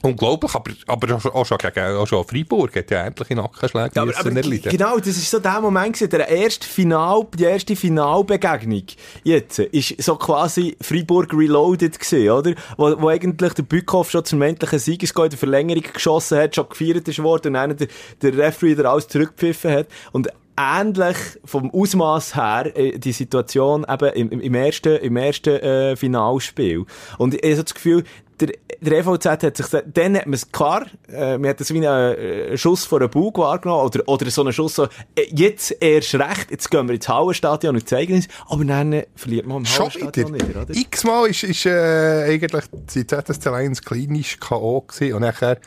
[0.03, 4.19] unglaublich, aber, aber auch schon- gegen, auch schon Freiburg hat ja endlich Nackenschläge Ja, aber,
[4.19, 4.71] aber erleiden.
[4.71, 8.83] genau, das ist so der Moment gewesen, der erste Final, die erste Finalbegegnung
[9.25, 12.55] jetzt, ist so quasi Freiburg Reloaded gewesen, oder?
[12.77, 16.69] Wo, wo eigentlich der Bückhoff schon zum endlichen Siegesgoal in der Verlängerung geschossen hat, schon
[16.69, 17.89] gefeiert ist worden und dann der,
[18.21, 19.87] der Referee wieder alles zurückgepfiffen hat.
[20.13, 25.51] Und ähnlich vom Ausmaß her äh, die Situation eben im, im- im ersten, im ersten
[25.57, 26.85] äh, Finalspiel.
[27.17, 28.05] Und ich habe so das Gefühl,
[28.43, 31.73] der, der EVZ hat sich, da- dann hat man es klar, äh, man hat das
[31.73, 35.27] wie einen äh, Schuss vor den Bug wahrgenommen, oder, oder so einen Schuss so, äh,
[35.31, 39.47] jetzt erst recht, jetzt gehen wir ins Hallenstadion und zeigen uns, aber dann äh, verliert
[39.47, 39.65] man im.
[39.67, 40.75] Hallenstadion wieder, oder?
[40.75, 44.81] X-Mal ist, ist äh, eigentlich die ZSC Lions klinisch K.O.
[44.83, 45.15] gewesen.
[45.15, 45.59] Und nachher,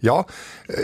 [0.00, 0.24] ja,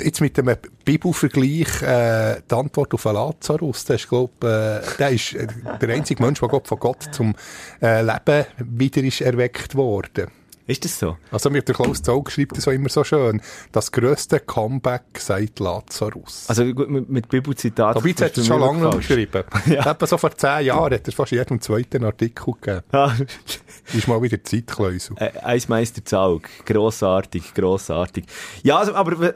[0.05, 0.51] jetzt mit dem
[0.85, 5.35] Bibelvergleich, äh, die Antwort auf Lazarus, der ist, glaub, äh, der ist
[5.81, 7.35] der einzige Mensch, der Gott von Gott zum
[7.83, 10.29] äh, Leben wieder ist erweckt worden.
[10.67, 11.17] Ist das so?
[11.31, 13.43] Also mir der Klaus Zaug schreibt das auch immer so schön.
[13.73, 16.45] Das grösste Comeback seit Lazarus.
[16.49, 17.97] Also gut, mit, mit Bibelzitat.
[17.97, 19.45] Dabei hat er schon lange geschrieben.
[19.67, 19.91] Ja.
[19.91, 22.83] Etwa so vor zehn Jahren hat er fast jedem zweiten Artikel gegeben.
[22.93, 23.15] Ja.
[23.93, 25.17] Ist mal wieder Zeitklausel.
[25.19, 26.49] Äh, Eismeister Zaug.
[26.65, 28.25] Grossartig, grossartig.
[28.63, 29.35] Ja, also, aber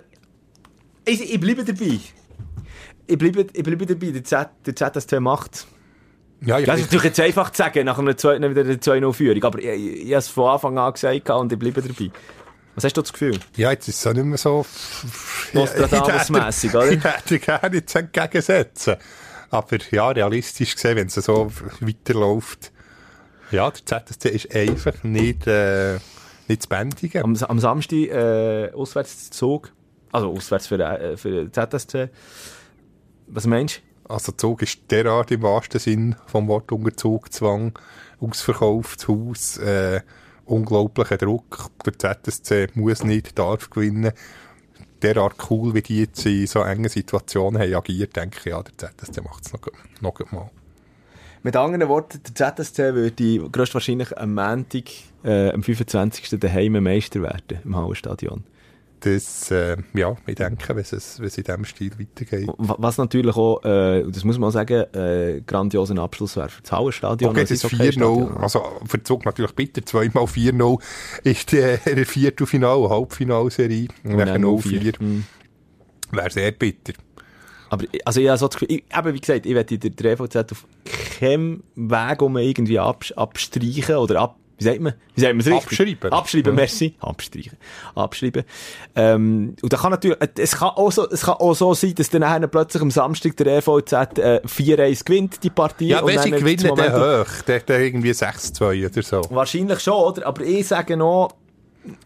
[1.04, 2.00] ich, ich bleibe dabei.
[3.06, 4.10] Ich bleibe, ich bleibe dabei.
[4.10, 5.66] Der, Z, der ZSC macht.
[6.44, 9.42] Ja, Das ist natürlich jetzt einfach zu sagen, nach einer zweiten wieder eine 2-0-Führung.
[9.44, 12.10] Aber ich, ich, ich habe es von Anfang an gesagt und ich bleibe dabei.
[12.74, 13.38] Was hast du das Gefühl?
[13.56, 14.66] Ja, jetzt ist es auch nicht mehr so...
[15.54, 16.92] Nostradamus-mässig, oder?
[16.92, 18.96] Ich hätte gerne jetzt entgegensetzen.
[19.50, 22.72] Aber ja, realistisch gesehen, wenn es so weiterläuft,
[23.50, 25.98] ja, der ZSC ist einfach nicht, äh,
[26.48, 27.22] nicht zu bändigen.
[27.22, 29.72] Am, am Samstag äh, auswärts Zug.
[30.12, 32.10] Also auswärts für, äh, für ZSC.
[33.28, 33.80] Was meinst du?
[34.08, 37.78] Also Zug ist derart im wahrsten Sinn vom Wort unter Zugzwang,
[38.20, 40.00] ausverkauftes Haus, äh,
[40.44, 41.70] unglaublicher Druck.
[41.84, 44.12] Der ZSC muss nicht, darf gewinnen.
[45.02, 48.96] Derart cool, wie die jetzt in so engen Situationen haben agiert, denke ich, ja, der
[48.96, 49.60] ZSC macht es noch,
[50.00, 50.50] noch mal.
[51.42, 54.84] Mit anderen Worten, der ZSC würde größtwahrscheinlich am Montag,
[55.24, 56.40] äh, am 25.
[56.40, 58.44] daheim Meister werden, im Hallenstadion.
[59.14, 62.48] Das, äh, ja, ich denke, wenn es, wenn es in diesem Stil weitergeht.
[62.58, 66.48] Wa- Was natürlich auch, äh, und das muss man auch sagen, äh, grandiosen Abschluss wäre
[66.48, 67.30] für das Hallenstadion.
[67.30, 68.30] Okay, als das Eishockey-Stadion.
[68.32, 68.64] 4-0, also
[69.04, 70.80] Zug natürlich bitter, zweimal 4-0
[71.22, 73.86] ist die, die Viertelfinal- Halbfinalserie.
[74.02, 75.24] Und dann dann 0-4 Mhm.
[76.10, 76.94] wäre sehr bitter.
[77.68, 80.12] Aber, also, ich habe so das Gefühl, ich, eben, wie gesagt, ich werde der, der
[80.12, 80.66] EVZ auf
[81.18, 84.94] keinem Weg um irgendwie abs abstreichen oder ab, wie sagt man?
[85.14, 85.64] Wie sagt man es richtig?
[85.66, 86.12] Abschreiben.
[86.12, 86.56] Abschreiben, Ja.
[86.56, 86.94] merci.
[87.00, 87.58] Abstreichen.
[87.94, 88.44] Abschreiben.
[88.94, 91.94] Ähm, und da kann natürlich, äh, es kann auch so, es kann auch so sein,
[91.94, 95.88] dass dann nachher plötzlich am Samstag der EVZ äh, 4-1 gewinnt, die Partie.
[95.88, 97.42] Ja, wenn sie gewinnen, Momentum- hoch.
[97.46, 99.22] Dann, dann irgendwie 6-2 oder so.
[99.30, 100.26] Wahrscheinlich schon, oder?
[100.26, 101.34] Aber ich sage noch,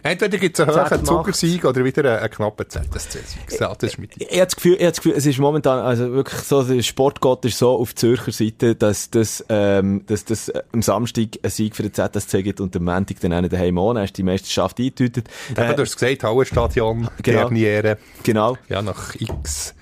[0.02, 3.60] Entweder gibt es einen hohen Zuckersieg oder wieder einen, knappen ZSC-Sieg.
[3.60, 5.38] Ja, das ist mit ich, ich habe das Gefühl, ich habe das Gefühl, es ist
[5.38, 10.24] momentan, also wirklich so, der Sportgott ist so auf Zürcher Seite, dass das, ähm, dass
[10.24, 13.48] das äh, am Samstag einen Sieg für den ZSC gibt und am Montag dann einen
[13.48, 15.28] daheim dann ist die Meisterschaft eingetütet.
[15.54, 17.38] Äh, du hast gesagt, Hallenstadion, Genau.
[17.48, 17.98] Derniere.
[18.22, 18.56] genau.
[18.68, 19.74] Ja, nach x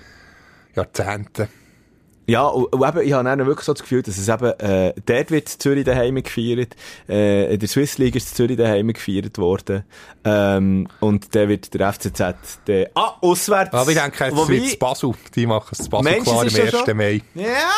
[0.75, 1.49] Jahrzehnten.
[2.29, 4.93] Ja, und, und eben, ich habe dann wirklich so das Gefühl, dass es eben, äh,
[5.07, 6.77] dort wird Zürich daheim gefeiert,
[7.09, 9.85] äh, in der Swiss League ist Zürich daheim gefeiert worden,
[10.25, 13.73] ähm, und dann wird der FCZ, der, ah, auswärts.
[13.73, 15.13] Aber ich denke, jetzt Wobei- wird Basel.
[15.35, 16.87] Die machen es Basel Meinst du, klar am ist schon 1.
[16.87, 16.95] so?
[16.95, 17.23] Mai.
[17.35, 17.71] Ja!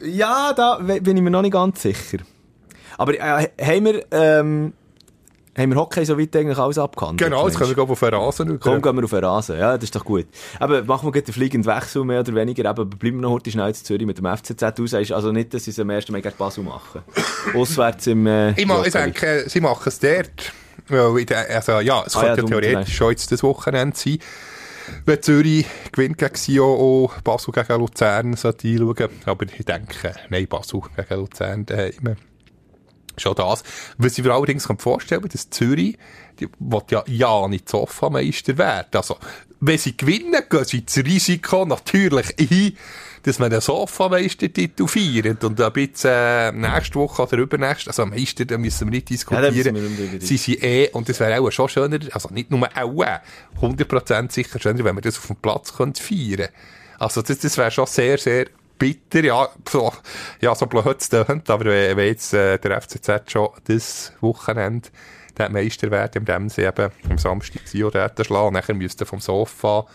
[0.00, 2.18] Ja, da bin ich mir noch nicht ganz sicher.
[2.98, 4.72] Aber äh, haben wir, ähm,
[5.56, 7.20] haben wir Hockey so weit eigentlich alles abgehandelt?
[7.30, 8.60] Genau, jetzt können wir ich, auf den Rasen schauen.
[8.60, 9.58] Komm, gehen wir auf den Rasen.
[9.58, 10.26] Ja, das ist doch gut.
[10.60, 12.68] Aber machen wir gleich den fliegenden Wechsel, mehr oder weniger.
[12.68, 14.60] Aber bleiben wir noch heute schnell in Zürich mit dem FCZ.
[14.90, 17.02] Sagst also nicht, dass sie es am ersten Mal gegen Basel machen.
[17.54, 20.52] Auswärts im, äh, Ich, ma, ich denke, sie machen es dort.
[20.88, 24.18] Weil ich de- also, ja, es Ah, könnte ja, theoretisch schon jetzt das Wochenende sein.
[25.04, 29.08] Wenn Zürich gewinnt gegen Sion, auch Basel gegen Luzern sollte einschauen.
[29.24, 32.16] Aber ich denke, nein, Basel gegen Luzern daheim.
[33.16, 33.62] Schon das.
[33.98, 35.96] Was ich mir allerdings vorstellen kann, dass Zürich,
[36.38, 38.88] die will ja, ja nicht Sofa-Meister werden.
[38.92, 39.16] Also,
[39.60, 42.76] wenn sie gewinnen, gehen sie das Risiko natürlich ein,
[43.22, 45.42] dass man den Sofa-Meistertitel feiert.
[45.44, 49.16] Und ab jetzt, äh, nächste Woche oder übernächste, also Meister, da müssen wir nicht Ja,
[49.16, 49.74] diskutieren.
[49.74, 52.68] wir nicht drüber sie sind eh, und das wäre auch schon schöner, also nicht nur
[52.76, 53.18] auch, äh,
[53.60, 56.48] 100% sicher schöner, wenn wir das auf dem Platz könnte feiern
[56.98, 58.46] Also, das, das wäre schon sehr, sehr
[58.78, 59.92] bitter, ja, so,
[60.40, 64.88] ja, so blöd es tönt, aber wenn, wenn jetzt äh, der FCZ schon das Wochenende
[65.38, 69.86] der Meister werden, indem sie eben am Samstag Sion dort schlagen, nachher müsste vom Sofa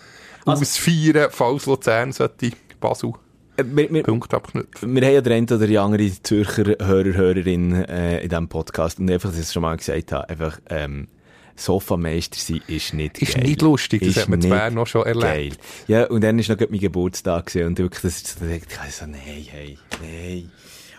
[0.45, 3.13] Also- ausfeiern, falls Luzern sollte Basel
[3.57, 4.95] Äh, wir, wir, Punkt abknüpfen.
[4.95, 8.99] wir haben ja den einen oder die andere Zürcher Hörer, Hörerin äh, in diesem Podcast.
[8.99, 11.07] Und einfach, dass ich es schon mal gesagt habe, einfach, ähm,
[11.55, 13.43] Sofameister sein ist nicht Ist geil.
[13.43, 15.23] nicht lustig, das Ist hat man in Bern noch schon erlebt.
[15.23, 15.51] Geil.
[15.87, 19.05] Ja, und dann war noch mein Geburtstag gewesen, und wirklich, das ist so, ich so,
[19.05, 20.51] nein, hey, nein.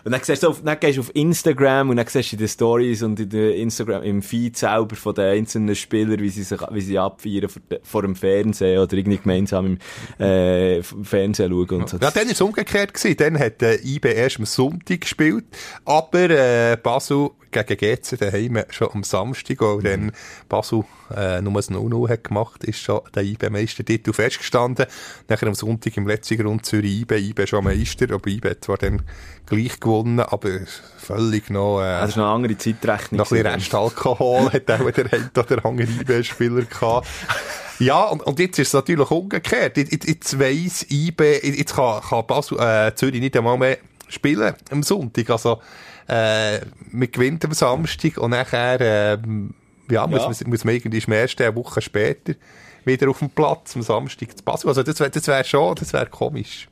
[0.05, 2.39] Und dann, siehst du auf, dann gehst du auf Instagram und dann siehst du in
[2.39, 6.43] den Stories und in den Instagram, im Feed selber von den einzelnen Spielern, wie sie
[6.43, 9.77] sich, wie sie abfeiern vor, vor dem Fernsehen oder irgendwie gemeinsam
[10.19, 11.97] im, äh, Fernsehen schauen und so.
[11.97, 12.93] Ja, dann war es umgekehrt.
[12.93, 13.15] Gewesen.
[13.17, 15.45] Dann hat äh, IB erst am Sonntag gespielt,
[15.85, 19.83] aber äh, Basel gegen GC daheim schon am Samstag, weil mhm.
[19.83, 20.11] dann
[20.49, 20.83] Basel
[21.15, 24.85] äh, nur ein 0-0 hat gemacht, ist schon der IB-Meistertitel festgestanden.
[25.27, 28.77] Nachher am Sonntag im letzten Grund Zürich IB, IB schon Meister, aber IB hat zwar
[28.77, 29.03] dann
[29.45, 30.59] gleich gewonnen, aber
[30.97, 31.81] völlig noch...
[31.81, 33.19] Äh, das ist noch eine andere Zeitrechnung.
[33.19, 37.07] Noch ein bisschen Restalkohol hat auch der ein oder andere IB-Spieler gehabt.
[37.79, 39.77] Ja, und, und jetzt ist es natürlich umgekehrt.
[39.77, 44.83] Jetzt, jetzt weiss IB, jetzt kann, kann Basel, äh, Zürich nicht einmal mehr spielen am
[44.83, 45.29] Sonntag.
[45.29, 45.59] Also,
[46.07, 46.59] äh,
[46.91, 49.17] man gewinnt am Samstag und nachher, äh,
[49.89, 50.29] ja, muss, ja.
[50.29, 52.33] Man, muss man irgendwie am ersten eine Woche später
[52.85, 54.67] wieder auf dem Platz am Samstag zu Basel.
[54.67, 56.67] Also das wäre das wär schon, das wäre komisch.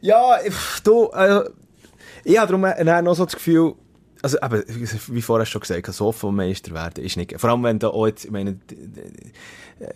[0.00, 0.38] Ja,
[0.84, 1.48] du, äh,
[2.24, 3.74] ich habe darum noch so das Gefühl,
[4.26, 7.78] also, aber, wie vorher schon gesagt, so vom Meister werden ist nicht, vor allem wenn
[7.78, 8.58] da auch jetzt, ich meine,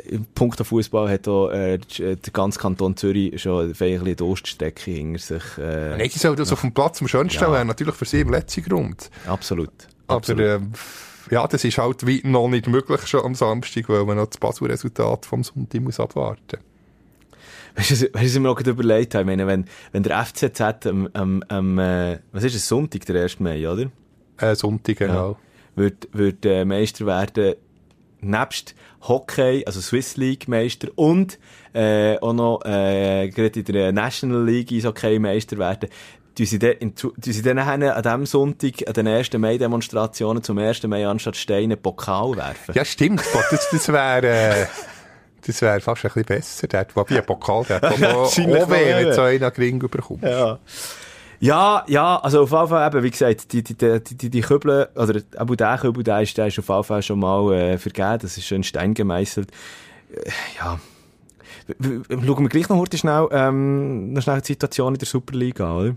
[0.04, 5.18] im Punkt auf Fußball hat auch, äh, der ganze Kanton Zürich schon eine Durststrecke hinter
[5.18, 5.42] sich.
[5.58, 7.50] Äh, Nein, die das auf dem Platz am schönsten ja.
[7.50, 9.10] wäre natürlich für sie im letzten Grund.
[9.26, 9.72] Absolut.
[10.06, 10.60] Aber, äh,
[11.30, 14.38] ja, das ist halt wie noch nicht möglich schon am Samstag, weil man noch das
[14.38, 16.58] Basel-Resultat vom Sonntag muss abwarten
[17.74, 19.22] Weißt du, was ich mir noch überlegt habe?
[19.22, 23.22] Ich meine, wenn, wenn der FCZ am, am, am äh, was ist es, Sonntag, der
[23.22, 23.40] 1.
[23.40, 23.90] Mai, oder?
[24.40, 25.31] Äh, Sonntag, genau.
[25.31, 25.37] Ja,
[25.76, 27.55] wird, wird äh, Meister werden,
[28.20, 31.38] nebst Hockey, also Swiss League Meister und
[31.72, 35.88] äh, auch noch äh, gerade in der National League Eishockey Meister werden,
[36.35, 36.74] tun sie dann,
[37.20, 39.33] sie dann an diesem Sonntag, an den 1.
[39.35, 40.83] Mai-Demonstrationen zum 1.
[40.85, 42.74] Mai anstatt Steine Pokal werfen.
[42.74, 43.22] Ja, stimmt.
[43.50, 44.26] Das, das wäre...
[44.26, 44.66] Äh
[45.46, 46.68] das wäre fast ein bisschen besser.
[46.68, 50.22] Der hat, wie ein Pokal, der hat auch, weh, wenn so einer Ring bekommt.
[50.22, 50.59] Ja.
[51.40, 54.88] Ja, ja, also auf jeden Fall eben, wie gesagt, die, die, die, die, die Kübel,
[54.94, 58.18] oder aber der Kübel, der ist, der ist auf jeden Fall schon mal äh, vergeben,
[58.20, 59.50] das ist schon Stein gemeißelt.
[60.12, 60.79] Äh, ja.
[61.81, 65.96] Schauen wir gleich noch heute schnell, ähm, noch schnell die Situation in der Superliga, oder?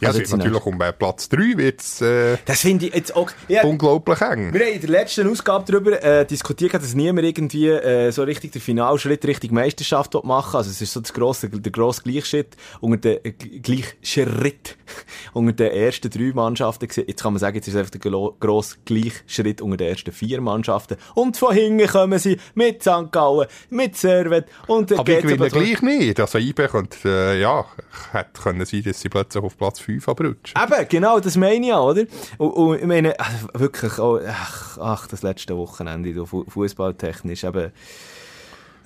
[0.00, 3.64] Ja, also natürlich um äh, Platz 3 wird's äh, das finde ich jetzt auch, ja,
[3.64, 4.52] unglaublich eng.
[4.52, 8.52] Wir haben in der letzten Ausgabe darüber äh, diskutiert, dass niemand irgendwie äh, so richtig
[8.52, 12.96] den Finalschritt Richtung Meisterschaft machen Also es ist so das grosse, der grosse Gleichschritt unter
[12.96, 14.76] den äh, Gleichschritt
[15.32, 16.88] unter den ersten drei Mannschaften.
[16.94, 20.96] Jetzt kann man sagen, jetzt ist einfach der grosse Gleichschritt unter den ersten vier Mannschaften.
[21.14, 23.10] Und von hinten kommen sie mit St.
[23.10, 26.20] Gallen, mit Servet und Aber ich gewinne gleich nicht.
[26.20, 27.66] Also IB könnte, äh, ja,
[28.12, 30.60] hätte können sein, dass sie plötzlich auf Platz 5 abrutschen.
[30.60, 32.04] Eben, genau, das meine ich ja, oder?
[32.38, 37.72] Und, und ich meine, also wirklich, oh, ach, ach, das letzte Wochenende, fußballtechnisch, eben,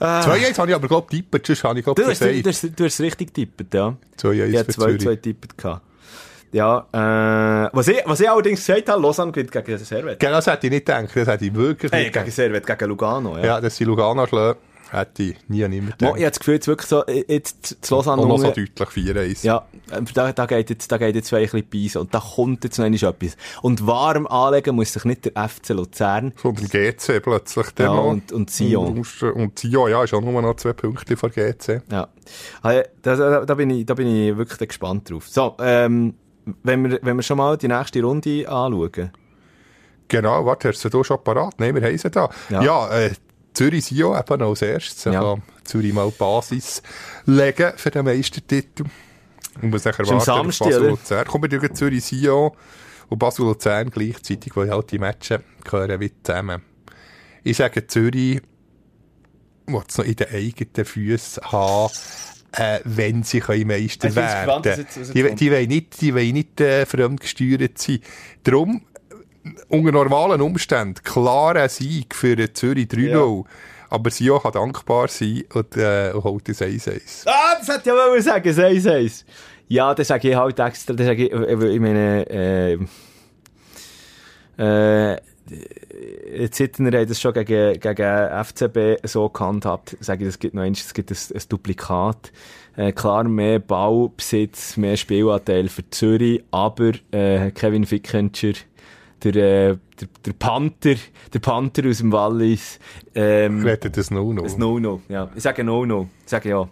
[0.03, 0.21] Ah.
[0.23, 2.71] 2-1 habe ich aber, glaube ich, getippt, sonst habe ich, glaube ich, du, hast, du,
[2.71, 3.95] du hast richtig getippt, ja.
[4.21, 5.83] 2-1 Ich habe 2-2 getippt gehabt.
[6.51, 10.19] Ja, äh, was ich, was ich allerdings gesagt habe, Lausanne gewinnt gegen Servet.
[10.19, 12.89] Genau, das hätte ich nicht gedacht, das hätte ich wirklich hey, nicht gegen Servet, gegen
[12.91, 13.45] Lugano, ja.
[13.45, 14.59] Ja, dass sie Lugano schlagen.
[14.93, 16.17] Hätte ich nie niemand gedacht.
[16.19, 18.21] Ich habe das Gefühl, jetzt wirklich so, jetzt zu Lausanne...
[18.21, 19.47] Und noch so deutlich 4-1.
[19.47, 19.67] Ja,
[20.13, 22.01] da, da geht jetzt, da geht jetzt ein bisschen beißen.
[22.03, 23.37] Und da kommt jetzt noch etwas.
[23.63, 26.35] Und warm anlegen muss sich nicht der FC Luzern.
[26.37, 27.67] Sondern GC plötzlich.
[27.79, 28.99] Ja, und, und Sion.
[29.35, 31.81] Und, Sion, ja, ist auch nur noch zwei Punkte von GC.
[31.91, 32.09] Ja.
[32.61, 35.27] Also, da, da, da, bin ich, da bin ich wirklich gespannt drauf.
[35.27, 36.15] So, ähm,
[36.63, 39.11] wenn wir, wenn wir schon mal die nächste Runde anschauen.
[40.09, 41.55] Genau, warte, hast du da schon parat?
[41.57, 42.29] Nein, wir haben sie da.
[42.51, 43.13] Ja, ja äh,
[43.55, 45.05] Zürich Sio eben noch als erstes.
[45.05, 45.37] Ja.
[45.65, 46.83] Zürich mal Basis
[47.27, 48.85] legen für den Meistertitel.
[49.61, 51.27] Und muss nachher warten auf Basel Luzern.
[51.27, 52.57] Kommen wir durch Zürich Sio
[53.09, 56.63] und Basel Luzern gleichzeitig, weil halt die Matches gehören wie zusammen.
[57.45, 58.41] Ich sage Zürich,
[59.67, 61.93] muss es noch in den eigenen Füßen haben,
[62.53, 64.87] äh, wenn sie können Meister ich werden können.
[65.15, 68.01] Die, die wollen nicht, die wollen nicht äh, fremdgesteuert sein.
[68.45, 68.83] Darum
[69.69, 73.37] unter normalen Umständen klarer Sieg für Zürich 3-0.
[73.39, 73.45] Ja.
[73.91, 77.27] Aber Sio kann dankbar sein und, äh, und holt das 1-1.
[77.27, 79.25] Ah, das hätte ich ja wollen sagen, 1-1.
[79.69, 82.79] Ja, das sage ich halt extra, das sage ich, ich meine, äh,
[84.59, 85.17] äh,
[86.51, 89.97] Zittner hat das schon gegen, gegen FCB so gehandhabt.
[90.01, 92.33] Sage ich, es gibt noch eins, es gibt ein, ein Duplikat.
[92.77, 98.55] Äh, klar, mehr Baubesitz, mehr Spielanteil für Zürich, aber äh, Kevin Fickenscher
[99.25, 99.35] der,
[99.71, 100.97] äh, der, der Panther,
[101.33, 102.79] der Panther aus dem Wallis.
[103.15, 104.43] Ähm, Rettet das No-No.
[104.43, 105.31] Das No-No, ja.
[105.35, 106.09] Ich sage No-No.
[106.25, 106.69] Ich sage ja.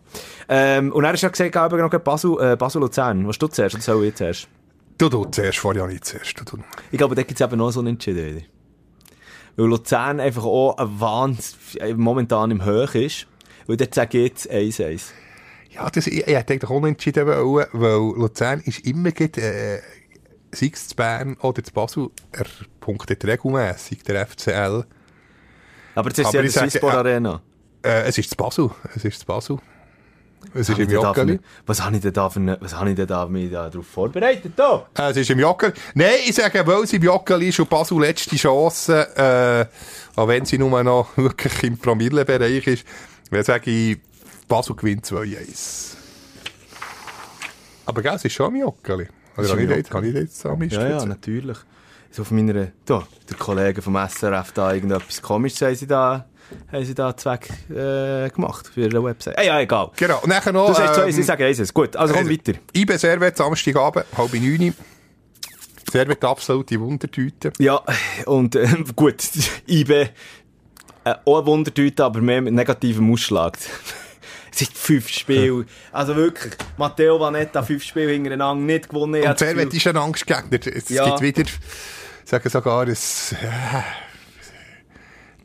[0.48, 3.26] Ähm, und er hat ja gesagt, ich noch Basel, äh, Basel Luzern.
[3.26, 4.48] Was du zuerst oder soll ich zuerst?
[4.98, 6.38] Du, du zuerst, ja nicht zuerst.
[6.38, 6.62] Du, du.
[6.90, 8.44] Ich glaube, da gibt es eben noch so einen Entschieden.
[9.56, 13.26] Weil Luzern einfach auch ein Wahnsinn momentan im Höch ist.
[13.66, 15.12] Weil dort sage ich jetzt 1-1.
[15.70, 19.78] Ja, das, ich, ich hätte eigentlich unentschieden wollen, weil Luzern ist immer geht, äh,
[20.52, 22.46] sei es zu Bern oder zu Basel, er
[22.80, 24.84] punktet regelmässig, der FCL.
[25.94, 27.42] Aber jetzt ist ja die Swissport Arena.
[27.82, 28.70] Äh, es ist zu Basel.
[28.94, 29.58] Es ist zu Basel.
[30.54, 31.38] Es ist im Joggeli.
[31.66, 33.86] Was habe ich denn da für eine, was habe ich denn da mich da darauf
[33.86, 34.52] vorbereitet?
[34.56, 34.86] Da?
[34.98, 35.74] Äh, Es ist im Joggeli.
[35.94, 39.66] Nein, ich sage, weil es im Joggeli ist und Basel letzte Chance, äh,
[40.18, 42.86] auch wenn sie nur noch wirklich im Promillebereich ist,
[43.30, 43.98] dann sage ich,
[44.48, 45.94] Basel gewinnt 2-1.
[47.86, 49.08] Aber gell, es ist schon im Joggeli.
[49.36, 51.56] Ist kann ich jetzt, kann ich jetzt am Ja, ja, natürlich.
[52.10, 56.26] So auf meiner, da, der Kollege vom SRF da irgendetwas komisches haben sie da,
[56.72, 59.38] haben sie da Zweck, äh, gemacht für eine Website.
[59.38, 59.90] Ah, ja, egal.
[59.96, 60.18] Genau.
[60.20, 61.72] Und nachher noch, Du sagst ähm, sie sagen eins.
[61.72, 62.58] Gut, also komm Also, weiter.
[62.74, 64.74] IB Servet, Samstagabend, halb neun.
[65.90, 67.52] Servet absolute Wundertüte.
[67.58, 67.80] Ja,
[68.26, 68.66] und äh,
[68.96, 69.22] gut,
[69.68, 70.08] IB, äh,
[71.24, 73.56] auch ein Wundertüte, aber mehr mit negativem Ausschlag.
[74.52, 75.64] Es sind fünf Spiele.
[75.92, 79.22] Also wirklich, Matteo Vanetta, fünf Spiele hintereinander nicht gewonnen.
[79.22, 80.58] Und Servet Gefühl- ist ein Angstgegner.
[80.74, 81.04] Es Ja.
[81.16, 81.50] gibt wieder,
[82.24, 84.09] sagen sogar, ein äh,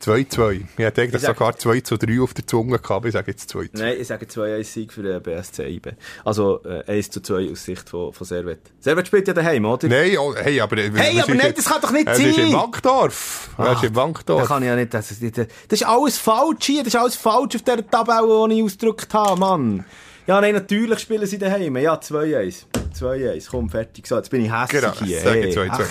[0.00, 0.62] 2-2.
[0.76, 3.48] Ich hätte eigentlich sogar 2 zu 3 auf der Zunge gehabt, aber ich sage jetzt
[3.50, 3.68] 2 zu.
[3.74, 5.92] Nein, ich sage 2-1 Sieg für den BSC IB.
[6.24, 8.60] Also äh, 1 zu 2 aus Sicht von, von Servet.
[8.80, 9.88] Servet spielt ja daheim, oder?
[9.88, 10.76] Nein, oh, hey, aber...
[10.76, 12.26] Hey, was aber nein, das kann doch nicht sein!
[12.26, 13.50] ist im Wankdorf.
[13.58, 14.48] Es ist im Wankdorf.
[14.48, 17.16] kann ich ja nicht, das ist, nicht- das ist alles falsch hier, das ist alles
[17.16, 19.84] falsch auf dieser Tabelle, die ich ausgedrückt habe, Mann.
[20.26, 21.76] Ja, nein, natürlich spielen sie daheim.
[21.76, 22.64] Ja, 2-1.
[22.98, 24.06] 2-1, komm, fertig.
[24.06, 25.20] So, jetzt bin ich hässlich Genau, hier.
[25.20, 25.84] sage Hey, 2 ach, 2.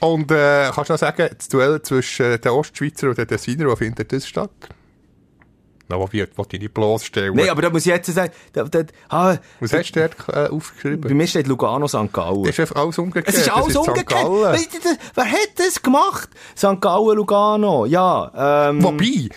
[0.00, 3.76] Und äh, kannst du noch sagen, das Duell zwischen den Ostschweizer und den Tessiner, wo
[3.76, 4.50] findet das statt?
[5.88, 7.34] Na, wo will ich nicht bloßstellen?
[7.34, 10.32] Nein, aber da muss ich jetzt sagen, da, da, ah, Was hast du dort äh,
[10.32, 11.16] bei aufgeschrieben?
[11.16, 12.12] mir steht Lugano St.
[12.12, 12.44] Gallen.
[12.44, 13.34] Das ist einfach alles umgekehrt.
[13.34, 13.88] Es ist alles St.
[13.88, 14.08] umgekehrt.
[14.14, 16.30] Das- Wer hat das gemacht?
[16.56, 16.80] St.
[16.80, 17.86] Gallen, Lugano.
[17.86, 18.82] Ja, ähm.
[18.84, 19.30] Wobei,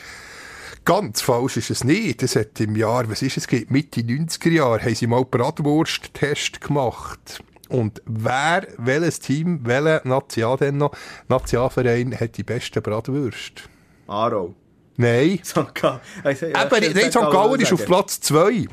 [0.86, 2.22] ganz falsch ist es nicht.
[2.22, 6.62] Das hat im Jahr, was ist es, geht Mitte 90er Jahre, haben sie mal Bratwurst-Test
[6.62, 7.44] gemacht.
[7.70, 10.92] Und wer, welches Team, welcher National denn noch,
[11.28, 13.64] Nationalverein hat die besten Bratwürste?
[14.08, 14.54] Aro.
[14.98, 15.40] Nein.
[15.44, 15.74] St.
[15.74, 16.00] Gallen.
[16.24, 17.16] Also, ich nein, St.
[17.16, 17.86] Gallen ist auf.
[17.86, 18.68] Platz 2.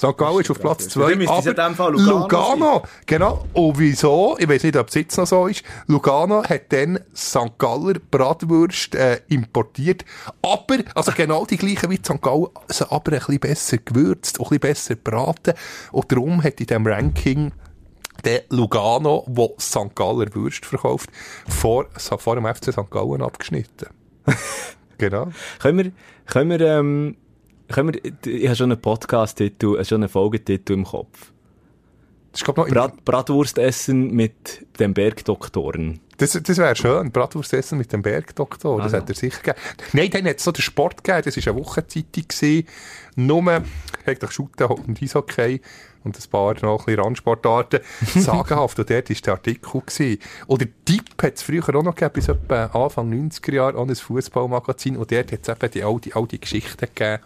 [0.00, 0.16] St.
[0.16, 1.16] Gallen ist auf Platz Dann 2.
[1.16, 3.44] müsste es in Fall Lugano Lugano, genau.
[3.52, 4.34] Und wieso?
[4.38, 5.62] Ich weiß nicht, ob es jetzt noch so ist.
[5.88, 7.58] Lugano hat dann St.
[7.58, 10.06] Galler Bratwurst äh, importiert.
[10.40, 12.22] Aber, also genau die gleiche wie St.
[12.22, 15.52] Gallen, sie aber ein bisschen besser gewürzt, auch ein bisschen besser gebraten.
[15.92, 17.52] Und darum hat in diesem Ranking
[18.24, 19.94] der Lugano, wo St.
[19.94, 21.10] Galler Würst verkauft,
[21.48, 22.90] vor, vor dem FC St.
[22.90, 23.88] Gallen abgeschnitten.
[24.98, 25.28] genau.
[25.60, 25.92] Können wir,
[26.26, 27.16] können wir, ähm,
[27.68, 31.32] können wir, ich habe schon einen Podcast-Titel, äh, schon einen Folgetitel im Kopf.
[32.32, 35.98] Das ist, noch Brat, Bratwurst essen mit den Bergdoktoren.
[36.18, 37.10] Das, das wäre schön.
[37.10, 38.80] Bratwurst essen mit dem Bergdoktor.
[38.82, 39.58] Das Ah, hat er sicher gegeben.
[39.94, 41.22] Nein, dann hat es so den Sport gegeben.
[41.24, 42.24] Das war eine Wochenzeitung.
[42.28, 42.66] gewesen.
[43.16, 43.62] Nur,
[44.06, 45.60] eigentlich Shooten und Eishockey
[46.04, 47.80] und ein paar noch ein bisschen Randsportarten.
[48.06, 48.78] Sagenhaft.
[48.78, 49.80] Und dort war der Artikel.
[49.80, 50.18] Gewesen.
[50.46, 53.94] Oder Tipp hat es früher auch noch gegeben, bis etwa Anfang 90er Jahre, auch ein
[53.94, 54.96] Fußballmagazin.
[54.96, 57.22] Und dort hat es eben die, all die Geschichten gegeben.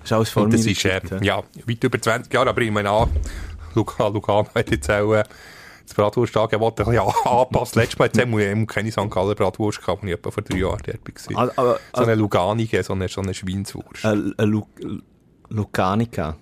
[0.00, 2.70] Das ist alles vor Und das ist, äh, ja, weit über 20 Jahre, aber ich
[2.70, 3.10] meine an,
[3.74, 5.24] Luca, Lugano hat jetzt auch, äh,
[5.84, 7.74] das Bratwurstangebot ein bisschen an- angepasst.
[7.76, 9.10] Letztes Mal es eben eben keine St.
[9.10, 11.42] Gallen Bratwurst gehabt, als ich etwa vor drei Jahren dort war.
[11.42, 14.04] Aber, aber, so eine Luganige, so eine, so eine Schweinswurst.
[14.04, 14.62] äh, Lu
[15.48, 16.36] Lucanica.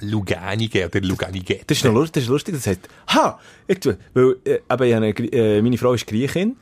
[0.00, 1.60] Luganige oder Luganige.
[1.66, 5.32] Das ist noch lustig, das ist lustig, das heißt, ha, jetzt, weil, äh, eben, ich
[5.34, 6.56] äh, meine Frau ist Griechin.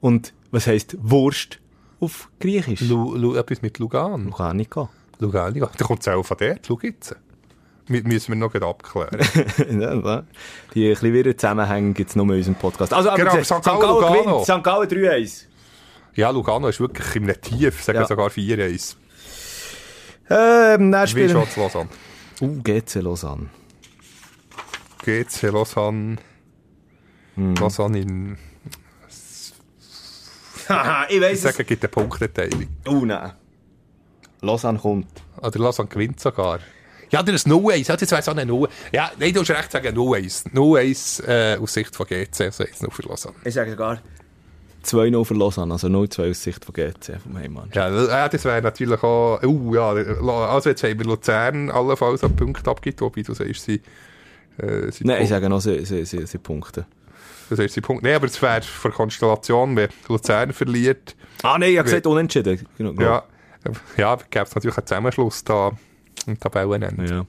[0.00, 1.58] Und was heisst Wurst
[2.00, 2.80] auf Griechisch?
[2.82, 4.24] Lu, Lu, etwas mit Lugan.
[4.24, 4.88] Lucanica.
[5.18, 5.68] Luganige.
[5.76, 7.14] Da kommt es auch von dort, schau jetzt.
[7.88, 9.18] Mü- Müssen wir noch abklären.
[9.80, 10.22] ja.
[10.74, 12.94] Die ein bisschen wirren Zusammenhänge gibt es nur in unserem Podcast.
[12.94, 13.70] Also, aber Genau, gesagt, St.
[13.70, 14.64] Gallen, gewinnt, St.
[14.64, 15.42] Gallen 3-1.
[16.14, 18.06] ja, Lugano ist wirklich im Tief, sagen Ja.
[18.06, 18.96] sogar 4-1.
[20.30, 21.88] Ähm, dann Wie spielen schaut es Lausanne?
[22.40, 23.50] Uh, GC Lausanne.
[25.04, 26.16] GC Lausanne.
[27.36, 27.54] Hm.
[27.56, 28.38] Lausanne in,
[30.68, 31.42] Haha, ich ich weiss es.
[31.42, 32.68] sage, gibt eine Punkteteilung.
[32.86, 33.32] Oh nein.
[34.40, 35.08] Lausanne kommt.
[35.42, 36.60] Oder Lausanne gewinnt sogar.
[37.10, 37.88] Ja, der ist 0-1.
[37.88, 40.52] Ja, das wäre so eine 0 Ja, nein, du hast recht sagen, 0-1.
[40.52, 43.34] 0-1 äh, aus Sicht von GC, also jetzt nur für Lausanne.
[43.44, 44.00] Ich sage sogar
[44.84, 47.70] 2-0 für Lausanne, also 0-2 aus Sicht von GC, vom Heimmann.
[47.72, 49.42] Ja, das wäre natürlich auch...
[49.42, 53.80] Uh, ja, also jetzt haben wir Luzern allenfalls einen Punkt abgibt, wobei du sagst, sie...
[54.58, 56.86] Äh, sie Nein, ich sage noch, sie, sie, sie, sie Punkte.
[57.48, 58.02] Du sagst, sie Punkt.
[58.02, 62.66] Nein, aber es wäre für Konstellation, wenn Luzern verliert, Ah nein, ich habe gesagt unentschieden.
[62.76, 63.24] Genau, ja,
[63.64, 65.72] äh, ja gäbe es natürlich einen Zusammenschluss da
[66.26, 67.04] im Tabellenende.
[67.04, 67.26] ja.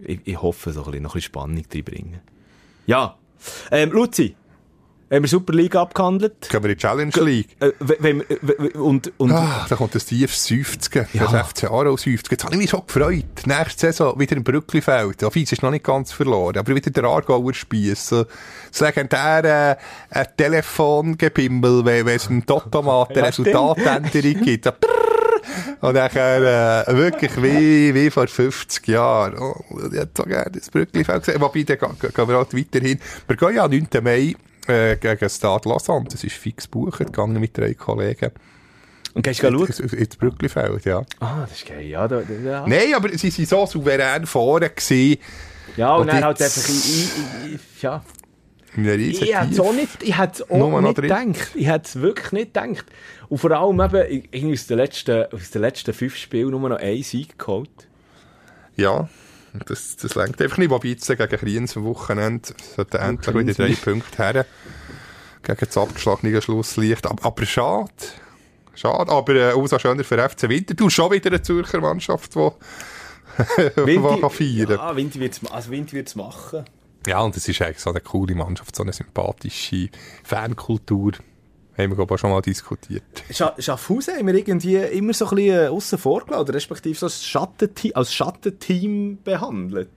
[0.00, 2.20] Ich, ich hoffe, so ein bisschen, noch ein bisschen Spannung reinbringen.
[2.86, 3.16] Ja.
[3.70, 4.36] Ähm, Luzi,
[5.10, 6.50] Haben wir Super League abgehandelt?
[6.50, 7.56] Gehen wir in die Challenge League.
[7.60, 8.20] Äh, wenn,
[8.74, 11.06] und, und, Ah, da kommt das tiefes Seufzen.
[11.14, 11.26] Ja.
[11.26, 12.30] Das FC Aarau seufzt.
[12.30, 13.46] Jetzt habe ich mich schon gefreut.
[13.46, 15.22] Nächste Saison wieder im Brücklifeld.
[15.22, 18.08] Ja, Fies ist noch nicht ganz verloren, aber wieder der Aargauer Spiess.
[18.08, 18.26] So,
[18.70, 19.78] das legendäre
[20.10, 23.28] äh, Telefongebimmel, wenn, es im Totomat eine.
[23.28, 24.64] Resultatänderung gibt.
[24.64, 25.40] Prrrr.
[25.80, 29.38] Und nachher äh, wirklich wie, wie vor 50 Jahren.
[29.38, 29.54] Oh,
[29.90, 31.40] ich hätte so gerne das Brücklifeld gesehen.
[31.40, 33.00] Wobei, dann gehen gehen wir halt weiterhin.
[33.26, 33.88] Wir gehen ja am 9.
[34.02, 34.34] Mai
[34.68, 36.06] äh, gegen Stade Lausanne.
[36.10, 38.30] Das ist fix gebucht, gegangen mit drei Kollegen.
[39.14, 39.88] und gehst du schauen?
[39.92, 41.02] Ins, Brücklifeld, ja.
[41.20, 42.06] Ah, das ist geil, ja.
[42.06, 42.66] Da, da, ja.
[42.66, 45.18] Nein, aber sie waren so souverän vorne gewesen.
[45.76, 47.10] Ja, und, Und dann halt einfach, ich,
[47.46, 48.02] ich, ich, ja.
[48.76, 51.50] Ich hätte es auch nicht, ich hätte auch nicht gedacht.
[51.54, 52.86] Ich hätte es wirklich nicht gedacht.
[53.28, 56.78] Und vor allem eben, irgendwie aus den letzten, aus den letzten fünf Spielen nur noch
[56.78, 57.88] ein Sieg geholt.
[58.76, 59.08] Ja,
[59.66, 60.70] das, das längt einfach nicht.
[60.70, 63.74] Wobei jetzt gegen Kriens am Wochenende sollten endlich wieder drei.
[63.74, 64.46] Punkte her.
[65.42, 67.06] Gegen das abgeschlagene Schlusslicht.
[67.06, 67.90] Aber, aber schade.
[68.74, 69.10] Schade.
[69.10, 70.90] Aber äh, umso schöner für FC Winterthur.
[70.90, 72.50] Schon wieder eine Zürcher Mannschaft, die
[73.96, 76.64] kann feiern Ja, Winter wird es also Winter wird's machen.
[77.06, 79.88] Ja, und es ist eigentlich so eine coole Mannschaft, so eine sympathische
[80.24, 81.12] Fankultur.
[81.78, 83.02] Haben wir, glaube ich, schon mal diskutiert.
[83.30, 87.24] Scha Schaffhausen haben wir irgendwie immer so ein bisschen aussen vor gelassen, respektive so als
[87.24, 89.88] Schattenteam, als Schattenteam behandelt.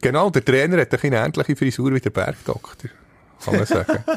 [0.00, 2.90] Genau, der Trainer hat eine ähnliche Frisur wie der Bergdoktor.
[3.44, 4.04] Kann man sagen.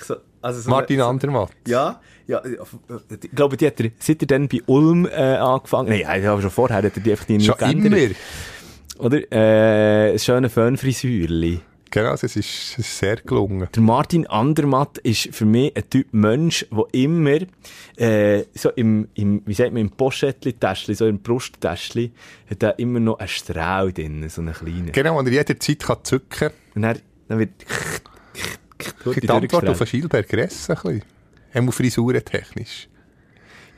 [0.00, 1.50] So, also so Martin eine- Andermatt.
[1.66, 6.24] Ja, ja, ich glaube, die hat er, seit er dann bei Ulm äh, angefangen Nein,
[6.26, 7.92] aber schon vorher hat er die einfach nie Schon geändert.
[7.92, 8.14] immer.
[9.04, 9.18] Oder?
[9.32, 11.60] Äh, ein schönes Föhnfrisürli.
[11.92, 13.68] Genau, es ist, es ist sehr gelungen.
[13.74, 17.40] Der Martin Andermatt ist für mich ein Typ Mensch, der immer
[17.96, 22.10] äh, so im, im, wie sagt man, im Poschettli-Täschli, so im Brusttäschli,
[22.50, 24.92] hat er immer noch einen Strahl drin, so einen kleinen.
[24.92, 27.50] Genau, und er jederzeit kann zücken Und dann, dann wird.
[29.04, 31.02] Die Antwort auf den Schilberg Gresse ein bisschen.
[31.52, 32.88] Einmal Frisuren technisch.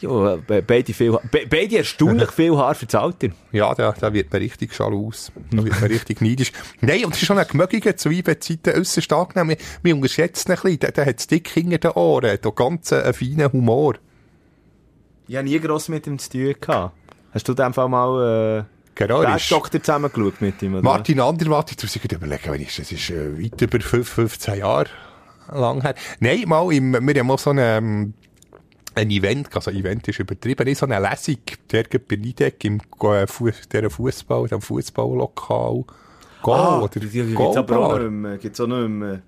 [0.00, 3.28] Ja, be beide, viel, be beide erstaunlich viel Haar für das Alter.
[3.52, 5.30] Ja, da, da wird man richtig schalus.
[5.50, 6.52] Da wird man richtig neidisch.
[6.80, 9.50] Nein, und es ist schon ein gemögiger zu Zeiten äußerst angenehm.
[9.50, 10.78] Wir, wir unterschätzen ihn ein bisschen.
[10.80, 12.22] Der, der hat es dick hinter den Ohren.
[12.22, 13.94] Der hat ganz einen feinen Humor.
[15.26, 16.94] Ich habe nie gross mit ihm zu tun gehabt.
[17.32, 18.64] Hast du in dem Fall mal äh,
[18.96, 20.74] Genau, er ist- Bergdoktor zusammengeschaut mit ihm?
[20.74, 20.82] Oder?
[20.82, 22.90] Martin Andermatt, muss ich gerade überlegen, wann ist das?
[22.90, 24.86] Das ist äh, weit über 5, 15 Jahre
[25.52, 25.94] lang her.
[26.20, 28.14] Nein, mal im, wir haben mal so ein, ähm,
[28.94, 31.38] ein Event, also Event ist übertrieben, nicht so eine Lesung,
[31.70, 35.84] der geht bei Nidec im äh, Fu der Fußball, dem Fußballlokal.
[36.42, 38.38] Go, Ah, oder die, die, gibt's aber auch nicht mehr.
[38.38, 39.22] Gibt's auch nicht mehr.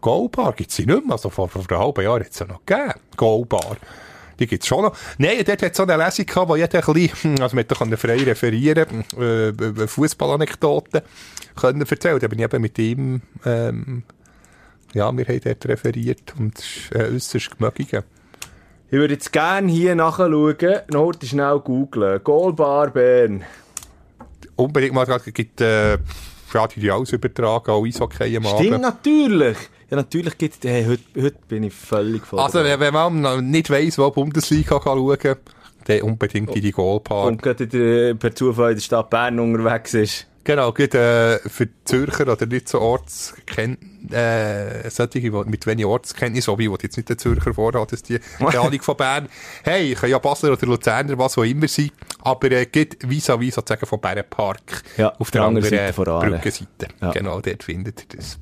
[0.00, 2.64] Go-Bar gibt's sie nicht mehr, also vor, vor einem halben Jahr hat es ja noch
[2.64, 2.94] gegeben.
[3.16, 3.76] Go-Bar.
[4.38, 4.96] Die gibt's schon noch.
[5.18, 7.96] Nein, dort hat es so eine Lesung gehabt, wo jeder ein bisschen, also man konnte
[7.96, 11.02] frei referieren, äh, Fußballanekdoten
[11.56, 12.20] können erzählen.
[12.20, 14.04] Da bin ich eben mit ihm, ähm,
[14.94, 18.04] ja, wir haben dort referiert und es ist äh, äußerst gemögiger.
[18.90, 20.32] Ich würde jetzt gerne hier nachschauen,
[20.94, 22.24] heute schnell googlen.
[22.24, 23.44] Goalbar Bern.
[24.56, 25.98] Unbedingt mal, es gibt, äh,
[26.52, 28.80] Radio übertragen, auch Eishockey am Stimmt Abend.
[28.80, 29.58] natürlich.
[29.90, 32.40] Ja, natürlich gibt hey, heute, heute bin ich völlig voll.
[32.40, 35.36] Also, wenn, wenn man nicht weiss, wo die Bundesliga kann schauen kann,
[35.84, 37.26] dann unbedingt in die Goalpark.
[37.26, 40.26] und gerade der, per Zufall in der Stadt Bern unterwegs ist.
[40.48, 43.80] Genau, gut, äh, für die Zürcher oder nicht so Ortskennt,
[44.10, 47.86] äh, solche, die mit wenig Ortskenntnis, so wie ich will jetzt nicht den Zürcher vorhaben,
[47.90, 49.28] dass die keine Ahnung von Bern,
[49.62, 51.90] hey, ich kann ja Basler oder Luzerner, was auch immer sein,
[52.22, 56.04] aber äh, geht vis-à-vis sozusagen vom Bärenpark Ja, auf der anderen Seite von.
[56.06, 56.88] Brückenseite.
[57.02, 57.10] Ja.
[57.10, 58.38] Genau, dort findet ihr das.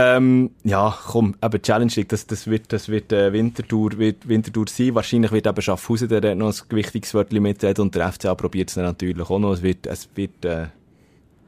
[0.00, 4.66] Ähm, ja, komm, eben Challenge League, das, das wird, das wird äh, Wintertour, wird Wintertour
[4.68, 4.94] sein.
[4.94, 8.76] Wahrscheinlich wird eben Schaffhausen der noch ein wichtiges Wörtchen mitreden und der FCA probiert es
[8.76, 9.54] natürlich auch noch.
[9.54, 10.66] Es wird, es wird, äh,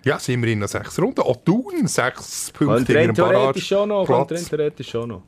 [0.04, 1.20] Ja, sind wir in noch sechs Runden.
[1.20, 5.22] Auch Thun, sechs Punkte theoretisch schon noch, könnte rein theoretisch schon noch.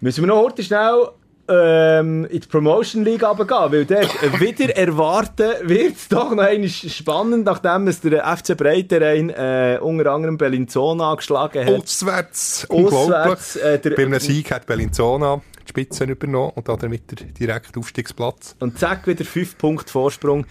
[0.00, 1.10] Müssen wir noch heute schnell
[1.48, 6.42] ähm, in die Promotion League runtergehen, weil dort äh, wieder erwarten wird es doch noch
[6.44, 11.82] einmal spannend, nachdem es der FC Breiterein äh, unter anderem Bellinzona angeschlagen hat.
[11.82, 13.14] Auswärts, unglaublich.
[13.16, 17.80] Auswärts, äh, der- Bei einem Sieg hat Bellinzona die Spitze übernommen und damit der direkte
[17.80, 18.54] Aufstiegsplatz.
[18.60, 20.44] Und zack, wieder 5 Punkte Vorsprung.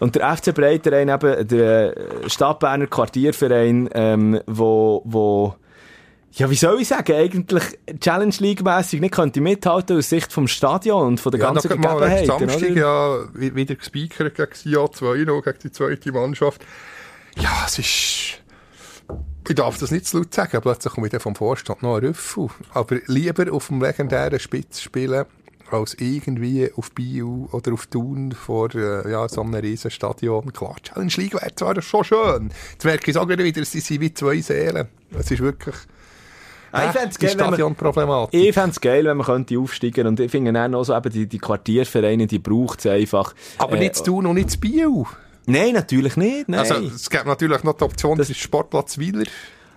[0.00, 5.54] Und der FC Breiterein, eben der äh, Stadtberner Quartierverein, ähm, wo, wo,
[6.36, 7.64] ja, wie soll ich sagen, eigentlich
[8.00, 11.82] Challenge League-mässig nicht könnte mithalten aus Sicht vom Stadion und von der Ja, ganzen letzten
[11.82, 12.26] Gegebenheiten.
[12.26, 16.64] Samstag ja wi- wieder gespiekert gegen Sia 2 noch, gegen die zweite Mannschaft.
[17.38, 18.42] Ja, es ist...
[19.48, 22.48] Ich darf das nicht zu laut sagen, plötzlich kommt wieder vom Vorstand noch ein Rüffel.
[22.72, 25.24] Aber lieber auf dem legendären Spitz spielen,
[25.70, 30.52] als irgendwie auf Bio oder auf Thun vor äh, ja, so einem riesen Stadion.
[30.52, 32.50] Klar, Challenge League wäre zwar schon schön.
[32.72, 34.88] Jetzt merke ich es auch wieder, es sind wie zwei Seelen.
[35.16, 35.76] Es ist wirklich...
[36.84, 40.30] ich fände es geil, wenn man, ich fänd's geil, wenn man könnte aufsteigen und ich
[40.30, 43.34] finde dann auch so eben die, die Quartiervereine, die braucht es einfach.
[43.58, 45.04] Aber Äh, nicht zu tun und nicht zu Biel.
[45.46, 46.60] Nein, natürlich nicht, nein.
[46.60, 49.24] Also, es gibt natürlich noch die Option, das ist Sportplatz Wieler.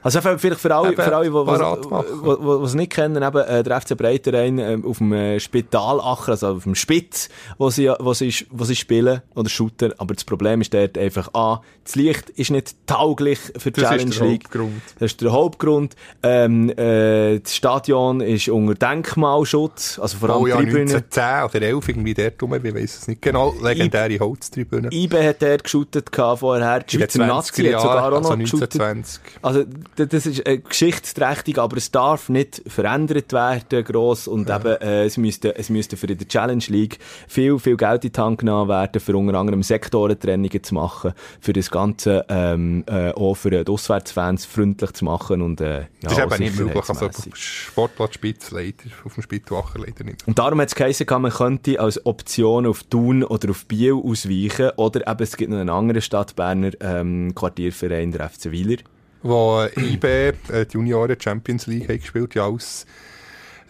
[0.02, 3.98] Also vielleicht für alle, Eben, für alle die es nicht kennen, eben, äh, der FC
[3.98, 8.64] Breiterein ähm, auf dem äh, Spitalacher, also auf dem Spitz, wo sie, wo sie, wo
[8.64, 9.94] sie spielen, oder Shooter.
[9.98, 13.90] Aber das Problem ist dort einfach, A, das Licht ist nicht tauglich für die Das
[13.90, 14.44] Challenge ist der League.
[14.46, 14.82] Hauptgrund.
[15.00, 15.96] Das ist der Hauptgrund.
[16.24, 20.82] Ähm, äh, das Stadion ist unter Denkmalschutz, also vor allem Oh ja, die Tribüne.
[20.96, 23.54] 1910 oder 11 irgendwie dort rum, ich weiss es nicht genau.
[23.62, 24.90] Legendäre Holztribüne.
[24.92, 26.80] IBE hat dort geshootet vorher.
[26.82, 28.80] Die Schweizer Nazi hat sogar auch also noch geshootet.
[28.80, 29.22] 1920.
[29.42, 34.28] Also, d- das ist äh, geschichtsträchtig, aber es darf nicht verändert werden, gross.
[34.28, 38.12] Und eben, äh, es müsste, es müsste für die Challenge League viel, viel Geld in
[38.12, 43.12] die Hand genommen werden, für unter anderem Sektorentrennungen zu machen, für das Ganze, ähm, äh,
[43.12, 46.76] auch für die Auswärtsfans freundlich zu machen und, äh, ja, Das ist eben nicht möglich.
[46.78, 47.36] Also, sicherheitsmässig.
[47.36, 50.28] Sportplatz Spitz leider, auf dem Spittwacher leider nicht.
[50.28, 54.72] Und darum hat es geheißen, man könnte als Option auf Thun oder auf Biel ausweichen,
[54.78, 58.78] oder eben, es gibt noch einen anderen Stadtberner, ähm, Quartierverein, der FC Wieler.
[59.22, 60.34] Wo IB, äh,
[60.66, 62.86] die Junioren Champions League haben gespielt, ja, aus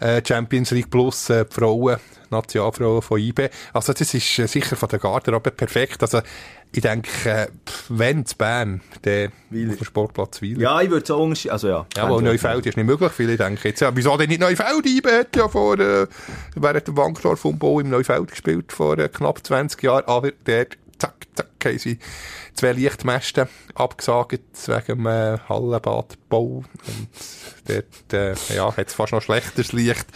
[0.00, 1.98] äh, Champions League plus äh, die Frauen,
[2.30, 3.50] Nationalfrauen von IB.
[3.72, 6.02] Also, das ist äh, sicher von der Garderobe perfekt.
[6.02, 6.20] Also,
[6.72, 7.48] ich denke, äh,
[7.88, 10.60] wenn zu Bern, der auf dem Sportplatz Wieler.
[10.60, 11.86] Ja, ich würde so unterscheiden, also ja.
[11.96, 13.10] Ja, weil Neufeld ist nicht möglich.
[13.12, 14.86] Viele denken jetzt, ja, wieso denn nicht Neufeld?
[14.86, 16.06] IBE hat ja vor, äh,
[16.54, 20.04] während dem Wankdorf-Umbau im Neufeld gespielt, vor äh, knapp 20 Jahren.
[20.06, 21.14] Aber dort, zack,
[21.60, 21.98] zack, haben sie
[22.54, 24.32] zwei Lichtmästen abgesagt
[24.66, 26.64] wegen dem äh, Hallenbadbau.
[26.64, 27.08] Und
[27.66, 30.06] dort, äh, ja, hat es fast noch schlechteres Licht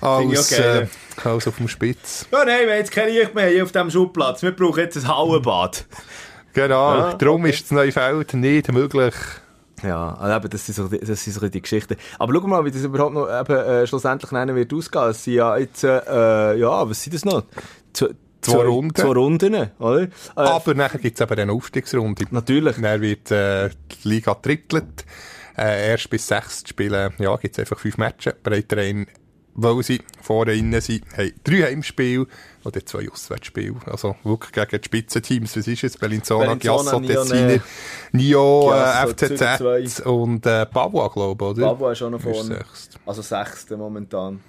[0.00, 0.88] als, geil.
[1.24, 2.26] äh, als auf dem Spitz.
[2.32, 4.42] Ja, nein, wir haben jetzt kein Licht mehr hier auf diesem Schubplatz.
[4.42, 5.84] Wir brauchen jetzt ein Hallenbad.
[6.52, 7.50] Genau, Ja, darum okay.
[7.50, 9.14] ist das Neufeld nicht möglich.
[9.82, 11.96] Ja, also eben, das sind so, die- das sind so die Geschichten.
[12.18, 15.08] Aber schau mal, wie das überhaupt noch eben, äh, schlussendlich nennen wird ausgehen.
[15.10, 17.44] Es sind ja jetzt, äh, ja, was sind das noch?
[18.40, 18.94] Zwei, Zwei Runden.
[18.94, 20.02] Zwei Runden, oder?
[20.02, 22.24] Äh, Aber nachher gibt es eben eine Aufstiegsrunde.
[22.30, 22.76] Natürlich.
[22.76, 23.68] Dann wird äh,
[24.04, 25.04] die Liga drittelt.
[25.56, 28.34] Äh, erst bis sechs spielen, ja, gibt es einfach fünf Matches.
[28.42, 29.06] Breiterein,
[29.54, 32.26] weil sie vorne innen sind, haben drei Heimspiele
[32.64, 33.74] oder zwei Auswärtsspiele.
[33.84, 35.56] Also wirklich gegen die Spitzenteams.
[35.56, 35.96] Was ist es?
[35.98, 37.00] Bellinzona, Giasso.
[37.00, 37.60] Tessiner,
[38.12, 41.66] Nio, äh, FCZ und äh, Pavua, glaube ich, oder?
[41.66, 42.64] Babua ist auch noch vorne.
[43.04, 44.40] Also sechste momentan.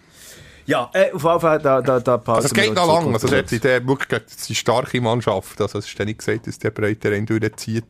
[0.65, 3.13] Ja, äh, auf jeden Fall, da, da, da passen Also es geht noch in lang.
[3.13, 5.59] Also dort sind die wirklich gegen- das sind starke Mannschaft.
[5.61, 7.85] Also es ist ja nicht gesagt, dass der Breiterein durchzieht.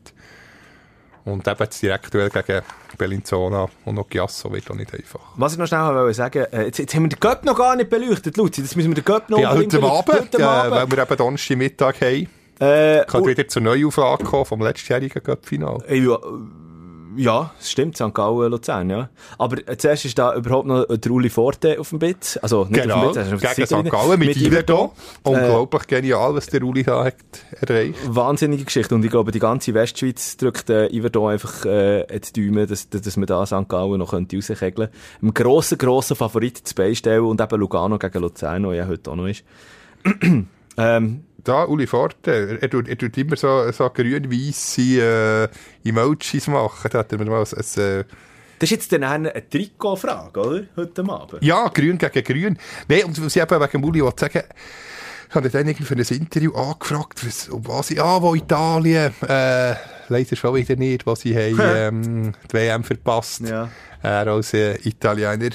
[1.23, 2.61] Und eben das Direktduell gegen
[2.97, 5.19] Bellinzona und noch Giasso wird auch nicht einfach.
[5.35, 7.75] Was ich noch schnell wollte sagen, äh, jetzt, jetzt haben wir den Göpp noch gar
[7.75, 8.63] nicht beleuchtet, Luzi.
[8.63, 10.01] Das müssen wir den Göpp noch Ja, heute Abend,
[10.31, 10.41] beleuchten.
[10.41, 10.95] äh, Heute weil Abend.
[10.97, 12.27] wir eben Donnerstag Mittag haben,
[12.59, 15.77] Äh, kann wieder zur Neuauflage kommen vom letztjährigen Cup-Final.
[15.87, 16.17] Äh, Ja,
[17.17, 18.13] ja, es stimmt, St.
[18.13, 19.09] Gallen, Luzern, ja.
[19.37, 22.39] Aber äh, zuerst ist da überhaupt noch der Uli Forte auf dem Bett.
[22.41, 23.89] Also nicht Genau, auf dem Bett, gegen auf der St.
[23.89, 24.93] Gallen mit, Iverdo.
[25.23, 27.15] Äh, Unglaublich genial, was der Uli da hat
[27.61, 27.95] erreicht.
[28.07, 28.95] Wahnsinnige Geschichte.
[28.95, 32.05] Und ich glaube, die ganze Westschweiz drückt äh, Iverdon einfach äh,
[32.35, 33.67] die Daumen, dass, dass man da St.
[33.67, 34.91] Gallen noch könnte rauskegeln könnte.
[35.21, 39.15] Ein grosser, grosser Favorit zu beistellen und eben Lugano gegen Luzern, der ja heute auch
[39.15, 39.43] noch ist.
[40.77, 45.49] ähm, Da, Uli Forte, er, tut, er tut immer so, so grün-weisse
[45.83, 46.89] äh, Emojis machen.
[46.91, 48.03] Da hat er mir mal ein, ein, äh,
[48.59, 50.63] das ist jetzt dann eine Trikotfrage, oder?
[50.75, 51.41] Heute Abend.
[51.43, 52.57] Ja, grün gegen grün.
[52.87, 54.43] Nein, und was ich eben wegen Muli wollte sagen,
[55.29, 59.13] ich habe dann irgendwie für ein Interview angefragt, was, um was ich, ah, wo Italien,
[59.27, 59.73] äh,
[60.09, 63.49] leider schon wieder nicht, wo sie haben, ähm, die WM verpasst.
[63.49, 63.69] Ja.
[64.03, 65.49] Er als äh, Italiener.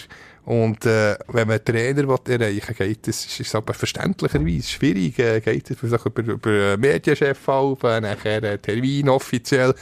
[0.46, 5.18] Und äh, wenn man Trainer will erreichen will, geht das, ist es aber verständlicherweise schwierig,
[5.18, 9.74] äh, geht vielleicht über, über Medienchef auf, äh, nachher äh, Termin offiziell.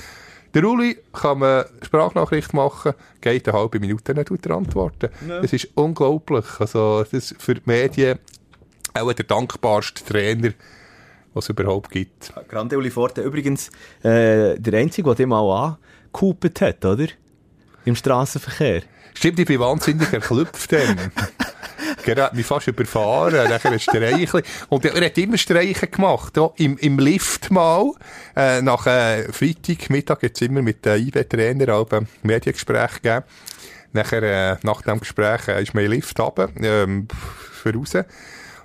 [0.54, 5.10] Der Uli kann man Sprachnachricht machen, geht eine halbe Minute, dann tut er antworten.
[5.28, 6.46] Das ist unglaublich.
[6.58, 8.18] Also, das ist für die Medien
[8.94, 10.52] auch der dankbarste Trainer,
[11.34, 12.32] was es überhaupt gibt.
[12.48, 13.20] Grande Uli Forte.
[13.20, 13.68] Übrigens,
[14.02, 15.76] äh, der Einzige, der dich mal
[16.10, 17.08] angekupert hat, oder?
[17.84, 18.82] Im Straßenverkehr.
[19.14, 21.12] Stimmt, ich bin wahnsinnig erklüpft dann.
[22.06, 24.42] Er hat mich fast überfahren, nachher ein Streichen.
[24.68, 27.92] Und er hat immer Streichen gemacht, auch im, im Lift mal.
[28.36, 33.24] Äh, nach äh, Freitag, Mittag jetzt immer mit dem IB-Trainer ein Mediengespräch gegeben.
[33.92, 37.08] Nachher, äh, nach dem Gespräch, äh, ist mein Lift runter, ähm,
[37.52, 37.92] für raus.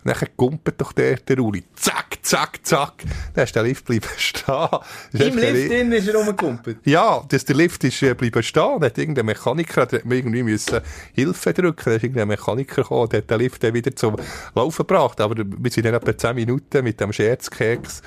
[0.03, 1.63] Und dann kumpelt doch der, der Uli.
[1.75, 2.93] Zack, zack, zack.
[3.33, 4.67] Dann ist der Lift bleiben stehen.
[5.11, 6.77] Das Im Lift drin ist er rumgekumpelt.
[6.85, 8.79] ja, dass der Lift ist äh, bleiben stehen.
[8.79, 10.79] Da hat irgendein Mechaniker, der hat mir irgendwie müssen
[11.13, 11.83] Hilfe drücken.
[11.85, 14.15] Da ist irgendein Mechaniker gekommen, der hat den Lift dann wieder zum
[14.55, 15.19] Laufen gebracht.
[15.21, 18.01] Aber wir sind dann etwa 10 Minuten mit dem Scherzkeks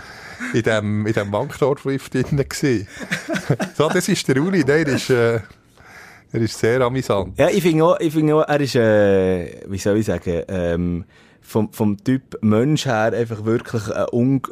[0.55, 2.89] in dem, in dem Bankdorf-Lift drin gewesen.
[3.77, 4.65] so, das ist der Uli.
[4.65, 5.41] Das ist, äh,
[6.35, 7.39] Er ist sehr amüsant.
[7.39, 11.05] Ja, ich finde auch, ich finde auch, er ist, äh, wie soll ich sagen, ähm,
[11.53, 14.43] vom, vom Typ Mensch her einfach wirklich ein, un,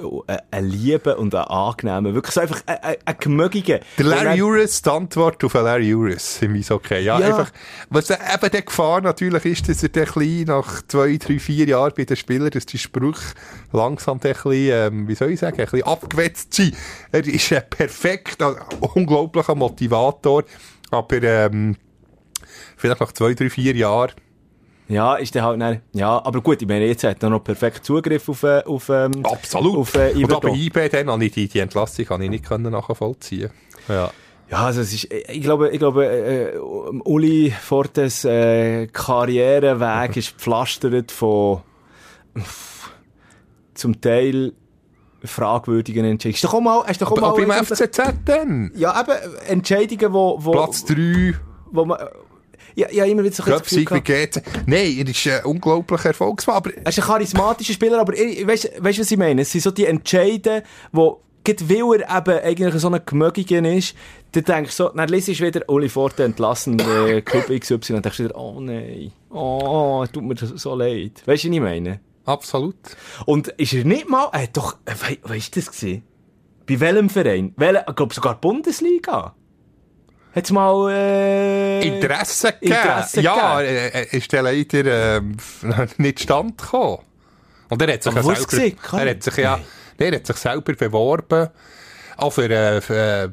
[0.50, 3.80] ein, Liebe und ein angenehmer, wirklich so einfach ein, ein, ein gemögiger.
[3.98, 7.00] Der Larry Uris, die Antwort auf Larry Uris im Eishockey.
[7.00, 7.26] Ja, Ja.
[7.26, 7.50] einfach,
[7.88, 11.66] was eben die Gefahr natürlich ist, dass er dann ein bisschen nach zwei, drei, vier
[11.66, 13.34] Jahren bei den Spielern, dass die Sprüche
[13.72, 16.76] langsam ein bisschen, ähm, wie soll ich sagen, ein bisschen abgewetzt sind.
[17.10, 18.56] Er ist ein perfekter,
[18.94, 20.44] unglaublicher Motivator,
[20.90, 21.76] aber ähm,
[22.76, 24.12] vielleicht nach zwei, drei, vier Jahren
[24.90, 27.84] Ja, ist der halt dann, ja, aber gut, ich meine, jetzt hat er noch perfekt
[27.84, 29.76] Zugriff auf, äh, auf, ähm, Absolut.
[29.76, 30.48] auf, äh, Und aber.
[30.50, 33.50] IB, dann habe ich die, die Entlassung kann ich nicht können nachvollziehen.
[33.88, 34.10] Ja.
[34.50, 41.12] Ja, also es ist, ich glaube, ich glaube, äh, Uli Fortes äh, Karriereweg ist gepflastert
[41.12, 41.60] von
[43.74, 44.52] zum Teil
[45.22, 46.34] fragwürdigen Entscheidungen.
[46.34, 48.72] Ist doch auch mal, hast doch auch Aber, mal beim FCZ dann?
[48.74, 51.34] ja, eben Entscheidungen, wo, wo, Platz 3,
[51.70, 51.98] wo man,
[52.74, 54.28] ja, ja, immer wieder so ein bisschen Gefühl?
[54.66, 58.84] Nein, er ist ein unglaublicher Erfolgsmann, aber er ist ein charismatischer Spieler, aber weißt du,
[58.84, 59.42] was ich meine?
[59.42, 60.62] Es sind so die Entscheidungen,
[60.92, 63.94] wo, gerade weil er eben eigentlich so ein Gemögigen ist,
[64.32, 68.04] dann denkst du so, dann liest du wieder Uli Forte entlassen, äh, Club XY, und
[68.04, 71.22] denkst du wieder, oh nein, oh, tut mir das so leid.
[71.26, 72.00] Weißt du, was ich meine?
[72.30, 72.76] absolut.
[73.26, 76.02] Und ist er nicht mal, er hat doch, äh, we, weißt du das gesehen?
[76.66, 77.52] Bei welchem Verein?
[77.56, 79.34] Welche, ich glaube sogar Bundesliga.
[80.34, 82.74] Hat's mal, äh, Interesse gegeben.
[82.76, 85.36] Interesse ja, er ist dann leider ähm,
[85.98, 86.98] nicht stand gekommen.
[87.68, 89.60] Und er hat sich ja selber, er hat sich ja,
[89.98, 91.48] er hat sich selber beworben.
[92.20, 93.28] Auch für, äh, für, äh,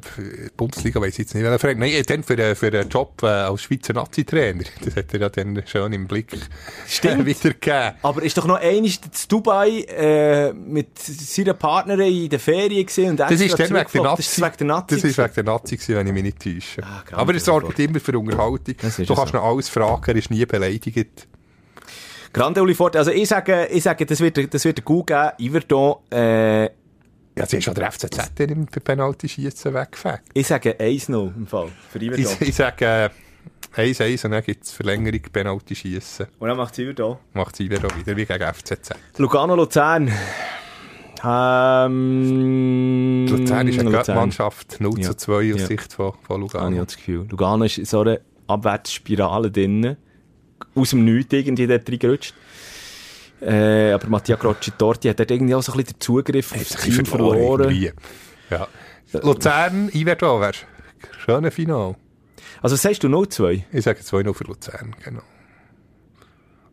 [0.56, 1.78] Bundesliga weiss ich jetzt nicht, welcher Verein.
[1.78, 4.64] Nein, dann für, äh, für einen Job äh, als Schweizer Nazi-Trainer.
[4.84, 6.30] Das hat er ja dann schon im Blick
[6.86, 7.22] Stimmt.
[7.22, 7.94] äh, wieder gegeben.
[8.02, 8.92] Aber ist doch noch einmal in
[9.28, 14.02] Dubai äh, mit seiner Partnerin in der Ferien gesehen und Das ist dann wegen der.
[14.02, 14.22] Nazi.
[14.22, 14.94] Das ist wegen der Nazi.
[14.94, 16.82] Das ist wegen der Nazi gewesen, wenn ich mich nicht täusche.
[16.82, 17.02] Ah.
[17.12, 18.64] Aber er sorgt immer für Unterhaltung.
[18.64, 19.14] Du kannst so.
[19.14, 21.28] noch alles fragen, er ist nie beleidigt.
[22.32, 22.98] Grande Uli Forte.
[22.98, 25.30] Also ich sage, ich sage, das wird, das wird Coup geben.
[25.38, 26.68] Iverdon, äh,
[27.38, 30.22] Ja, sie ist schon der FCZ dann im Penalty-Schießen weggefegt.
[30.34, 31.68] ich sage 1-0 im Fall.
[31.90, 31.98] Für.
[32.02, 33.10] Ich, ich sage
[33.76, 36.26] äh, 1-1 und dann gibt es Verlängerung Penalty-Schießen.
[36.38, 37.18] Und dann macht es Iverdon.
[37.34, 38.90] Macht sie wieder wieder wie gegen FCZ.
[39.18, 40.10] Lugano, Luzern.
[41.24, 44.16] Ähm, Luzern ist eine Luzern.
[44.16, 45.10] Mannschaft 0 Ja.
[45.10, 45.66] zu 2 aus Ja.
[45.66, 46.80] Sicht von, von ich Lugano.
[46.80, 47.26] auch das Gefühl.
[47.28, 49.96] Lugano ist in so einer Abwärtsspirale drin.
[50.74, 52.34] Aus dem Nichts irgendwie dort reingerutscht.
[53.40, 57.04] Äh, aber Mattia Crocci-Torti hat dort irgendwie auch so ein bisschen den Zugriff aufs Team
[57.04, 57.70] verloren.
[57.70, 57.92] irgendwie.
[58.50, 58.66] Ja.
[59.12, 60.52] Luzern, Iverdo wäre
[61.24, 61.94] schöne Final.
[62.60, 63.62] Also sagst du 0-2?
[63.72, 65.22] Ich sage 2-0 für Luzern, genau.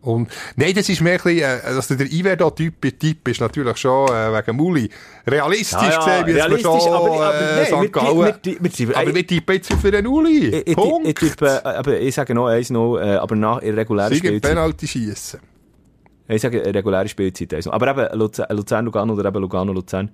[0.01, 4.31] Und, nein, das ist mehr ein bisschen, also der Iverdo-Typ Typ ist natürlich schon, äh,
[4.33, 4.87] wegen Muli,
[5.25, 7.91] realistisch gesehen, wie es schon, aber, aber äh, nein, St.
[7.91, 8.17] Gallen.
[8.17, 10.49] wir, wir, wir, aber wir tippen jetzt für den Uli.
[10.49, 14.41] ich, ich, ich, tippe, äh, aber ich sage noch 1-0, äh, aber nach im Spielzeit.
[14.43, 15.39] Penalty schießen.
[16.27, 20.11] Ich sage äh, reguläre Spielzeit 1 Aber eben Luzern, Luzern, Lugano oder eben Lugano, Luzern.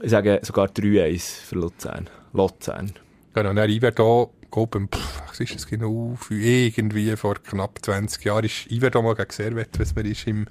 [0.00, 2.08] Ich sage sogar 3-1 für Luzern.
[2.32, 2.92] Luzern.
[3.34, 8.70] Genau, dann Iverdo, pff, was ist das genau, für irgendwie vor knapp 20 Jahren ist
[8.70, 10.46] Iverdo mal gegen Servet, was man ist im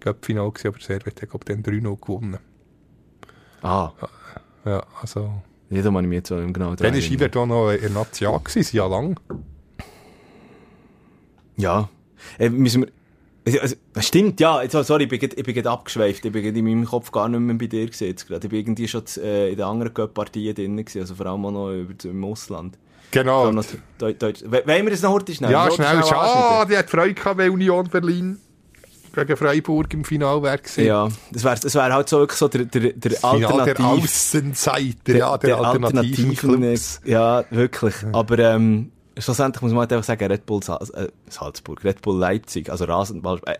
[0.00, 2.38] Cup-Final gewesen, aber Servet hat, glaube ich, dann 3-0 gewonnen.
[3.62, 3.92] Ah,
[4.64, 5.32] Ja, also,
[5.70, 7.12] ja, da muss ich mich jetzt auch genau dann erinnern.
[7.12, 9.18] Iverdo noch in der Nazi gewesen, ja lang.
[11.56, 11.88] Ja.
[12.38, 12.92] Äh, müssen wir...
[13.46, 14.60] Also, das stimmt, ja.
[14.62, 16.24] Jetzt, oh, sorry, ich bin, grad- ich bin gerade abgeschweift.
[16.24, 18.16] Ich bin grad in meinem Kopf gar nicht mehr bei dir gesehen.
[18.26, 18.44] gerade.
[18.46, 21.00] Ich bin irgendwie schon äh, in den anderen Cup-Partien drin gewesen.
[21.00, 22.76] Also vor allem auch noch über, im Ausland.
[23.12, 23.52] Genau.
[23.52, 23.64] Noch
[23.98, 24.42] Deutsch.
[24.44, 25.52] Wollen wir das noch heute schnell?
[25.52, 25.96] Ja, schnell.
[25.98, 26.20] das Ah,
[26.60, 26.70] anschneiden?
[26.72, 28.38] die hat Freude gehabt, weil Union Berlin
[29.14, 30.84] gegen Freiburg im Final wäre gewesen.
[30.84, 34.04] Ja, das wäre das wär halt so wirklich so der, der, der Final der Alternativ...
[34.04, 37.00] Außenseiter, ja, der, alternativen Clubs.
[37.04, 37.94] äh, Ja, wirklich.
[38.12, 42.18] Aber ähm, schlussendlich muss man halt einfach sagen, Red Bull Sal äh, Salzburg, Red Bull
[42.18, 43.40] Leipzig, also Rasenball...
[43.46, 43.56] Äh,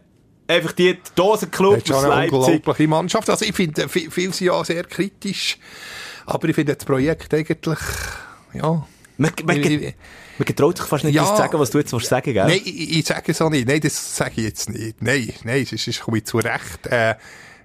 [0.48, 2.32] einfach die Dosenclub aus eine Leipzig.
[2.38, 3.30] unglaubliche Mannschaft.
[3.30, 5.58] Also ich finde, äh, viel, viel sind ja sehr kritisch,
[6.26, 7.78] aber ich finde das Projekt eigentlich,
[8.54, 8.86] ja...
[9.18, 9.32] Man,
[10.44, 11.22] getraut sich fast nicht, Ja.
[11.22, 12.46] das zu sagen, was du jetzt willst sagen, gell?
[12.46, 13.66] Nein, ich, ich sage es auch nicht.
[13.66, 15.00] Nein, das sage ich jetzt nicht.
[15.00, 16.86] Nein, nein, es ist, komme ich zu Recht.
[16.86, 17.14] Äh,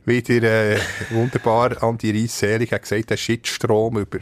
[0.06, 0.80] wie der äh,
[1.10, 4.20] wunderbar Andi Reis-Selig hat gesagt, der Shitstrom über.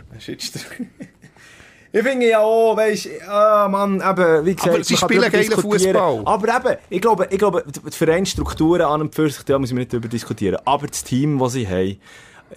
[1.91, 5.51] Ich finde ja auch, weisst, ah, Mann, eben, wie gesagt, Aber sie spielen geilen.
[5.51, 6.21] Fußball.
[6.25, 9.79] Aber eben, ich glaube, ich glaube, die Vereinsstrukturen an und für sich, da müssen wir
[9.81, 10.57] nicht darüber diskutieren.
[10.65, 11.97] Aber das Team, das sie haben,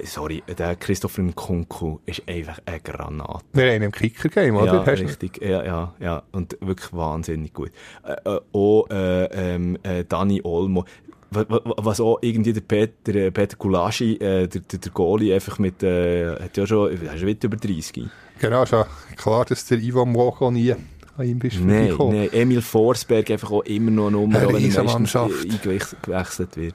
[0.04, 3.44] sorry, der Christopher Nkunku ist einfach eine Granate.
[3.54, 4.66] Wir haben im Kicker-Game, oder?
[4.74, 5.40] Ja, Hast du- richtig.
[5.42, 6.22] Ja, ja, ja.
[6.32, 7.70] Und wirklich wahnsinnig gut.
[8.04, 9.24] Äh, äh, auch äh,
[9.54, 10.84] ähm, äh, Dani Olmo.
[11.30, 15.34] Wa- wa- Was auch irgendwie der Peter, äh, Peter Gulaschi, äh, der, der, der Goalie,
[15.34, 18.04] einfach mit, äh, hat ja schon, er ist weit über 30.
[18.42, 18.84] Genau, schon
[19.16, 20.74] klar, dass der Ivan Mogo nie
[21.22, 25.44] ihm bist Nein, nein, Emil Forsberg einfach auch immer noch eine Nummer, er Riesenmannschaft.
[25.44, 26.74] eingewechselt wird.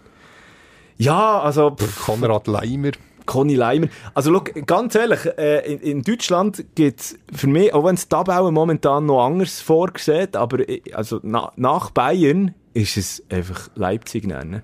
[0.96, 1.72] Ja, also...
[1.72, 2.92] Pff, Konrad Leimer.
[3.26, 3.88] Conny Leimer.
[4.14, 8.08] Also, schau, ganz ehrlich, äh, in, in Deutschland gibt es für mich, auch wenn es
[8.08, 14.26] Tabellen momentan noch anders vorgesehen, aber äh, also, na, nach Bayern ist es einfach Leipzig
[14.26, 14.64] nennen.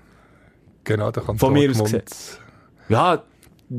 [0.84, 2.38] Genau, da kann Von mir aus Dortmund-
[2.88, 3.22] Ja,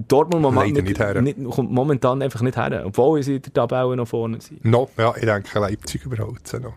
[0.08, 1.22] Dortmund Leider nicht her.
[1.22, 4.64] nicht, kommt momentan einfach nicht her, obwohl sie in der Tabelle noch vorne sind.
[4.66, 6.74] No, ja, ich denke, Leipzig überholt sie noch.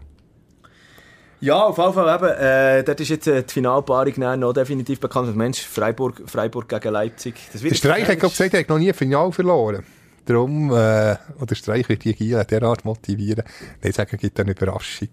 [1.40, 5.36] Ja, auf jeden Fall eben, äh, dort ist jetzt äh, die Finalpaarung noch definitiv bekannt.
[5.36, 7.34] Mensch, Freiburg, Freiburg gegen Leipzig.
[7.52, 9.84] Das wird Der Streich hat gesagt, er hat noch nie ein Finale verloren.
[10.24, 13.44] Darum, äh, oder Streich wird die Giel derart motivieren.
[13.82, 15.08] Nein, sagen, gibt eine Überraschung.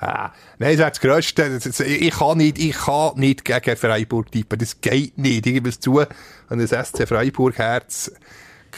[0.00, 1.84] Ah, nein, das ist das Grösste.
[1.84, 4.58] Ich kann nicht, ich kann nicht gegen Freiburg tippen.
[4.58, 5.44] Das geht nicht.
[5.46, 5.98] Ich gebe es zu.
[5.98, 8.12] An das SC Freiburg Herz.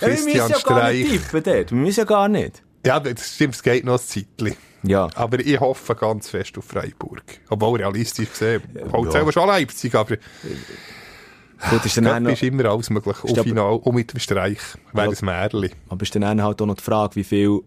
[0.01, 1.71] Ja, wir müssen Christian ja gar nicht tippen dort.
[1.73, 2.63] Wir müssen ja gar nicht.
[2.87, 4.57] Ja, das stimmt, es geht noch ein Zeitchen.
[4.83, 5.11] Ja.
[5.15, 7.23] Aber ich hoffe ganz fest auf Freiburg.
[7.51, 10.17] Obwohl realistisch gesehen, halt selber schon Leipzig, aber
[11.69, 13.17] Gut, ist dann Cup noch, ist immer alles möglich.
[13.23, 14.59] Ist Auf Final und mit dem Streich.
[14.95, 15.11] Wäre Ja.
[15.11, 15.71] das Märli.
[15.91, 17.61] aber ist dann halt auch noch die Frage, wie viel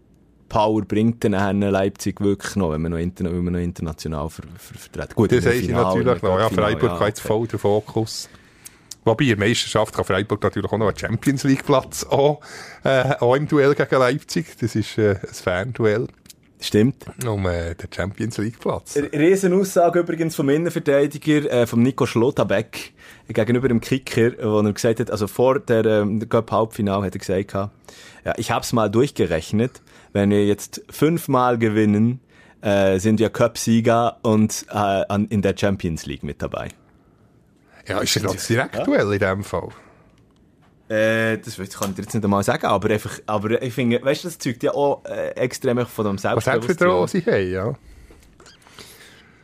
[0.48, 4.44] Power bringt dann Leipzig wirklich noch, wenn man noch, interna wenn man noch international ver
[4.56, 6.38] ver vertreten Gut, Das Finale, natürlich noch.
[6.38, 8.28] Ja, Freiburg hat jetzt voll den Fokus.
[9.04, 12.40] Wobei, in der Meisterschaft kann Freiburg natürlich auch noch einen Champions League Platz auch,
[12.84, 14.46] äh, auch im Duell gegen Leipzig.
[14.58, 16.06] Das ist äh, ein Fernduell
[16.64, 17.04] Stimmt.
[17.26, 18.96] um äh, den Champions League Platz.
[18.96, 22.94] Riesenaussage übrigens vom Innenverteidiger, äh, vom Nico Schlotterbeck,
[23.28, 27.52] gegenüber dem Kicker, wo er gesagt hat, also vor der, ähm, Cup-Halbfinale hat er gesagt,
[27.52, 27.70] ja,
[28.38, 29.82] ich hab's mal durchgerechnet,
[30.14, 32.20] wenn wir jetzt fünfmal gewinnen,
[32.62, 36.68] äh, sind wir Cup-Sieger und äh, an, in der Champions League mit dabei.
[37.86, 39.68] Ja, ist ja das Direktduell in dem Fall.
[40.88, 44.24] Äh, das kann ich dir jetzt nicht einmal sagen, aber einfach, aber ich finde, weißt
[44.24, 46.62] du, das zeugt ja auch äh, extrem von dem Was Selbstbewusstsein.
[46.62, 47.74] Selbstvertrauen sie haben, ja.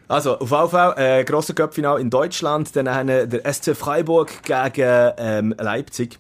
[0.07, 4.43] Also, auf jeden Fall, äh, grosser Cup-Final in Deutschland, dann haben wir der SC Freiburg
[4.43, 6.19] gegen ähm, Leipzig.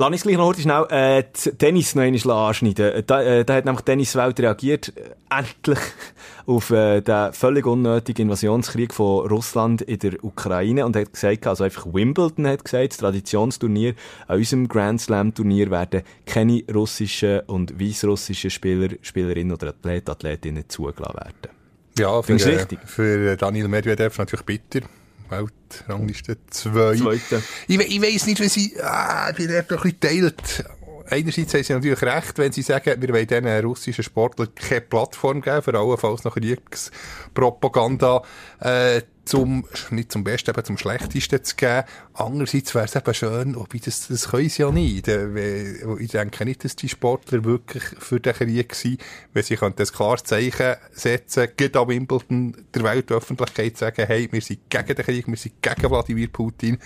[0.00, 3.02] Lass uns gleich noch schnell äh, Tennis noch einmal anschneiden.
[3.04, 5.80] Da, äh, da hat nämlich die Tenniswelt reagiert, äh, endlich,
[6.46, 11.64] auf äh, den völlig unnötigen Invasionskrieg von Russland in der Ukraine und hat gesagt, also
[11.64, 13.94] einfach Wimbledon hat gesagt, das Traditionsturnier,
[14.28, 20.68] an unserem Grand Slam Turnier werden keine russischen und weißrussischen Spieler, Spielerinnen oder Athleten, Athletinnen
[20.68, 21.58] zugelassen werden.
[21.98, 24.86] Ja, für, äh, für Daniel Medvedev natürlich bitter.
[25.30, 26.96] Weltrangliste 2.
[26.96, 27.42] Zweite.
[27.66, 30.64] Ich, we- ich weiss nicht, wie sie, ah, bin dort doch ein bisschen geteilt.
[31.10, 35.40] Einerseits haben sie natürlich recht, wenn sie sagen, wir wollen diesen russischen Sportlern keine Plattform
[35.40, 38.22] geben, vor allem falls noch Kriegspropaganda,
[38.60, 41.84] äh, zum, nicht zum Besten, aber zum Schlechtesten zu geben.
[42.14, 45.08] Andererseits wäre es eben schön, wobei das, das können sie ja nicht.
[45.08, 49.00] Äh, Ich denke nicht, dass die Sportler wirklich für den Krieg sind,
[49.32, 54.40] wenn sie könnten ein klares Zeichen setzen, geht an Wimbledon der Weltöffentlichkeit sagen, hey, wir
[54.40, 56.78] sind gegen den Krieg, wir sind gegen Wladimir Putin.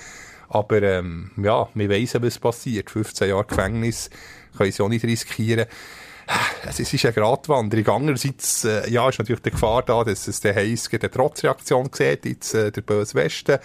[0.49, 2.91] Aber ähm, ja, wir wissen, was passiert.
[2.91, 4.11] 15 Jahre Gefängnis
[4.57, 5.67] können sie auch nicht riskieren.
[6.65, 7.89] Es ist eine Gratwanderung.
[7.89, 12.25] Andererseits, äh, ja, ist natürlich die Gefahr da, dass es der Heiss eine Trotzreaktion sieht,
[12.25, 13.59] jetzt äh, der böse Westen,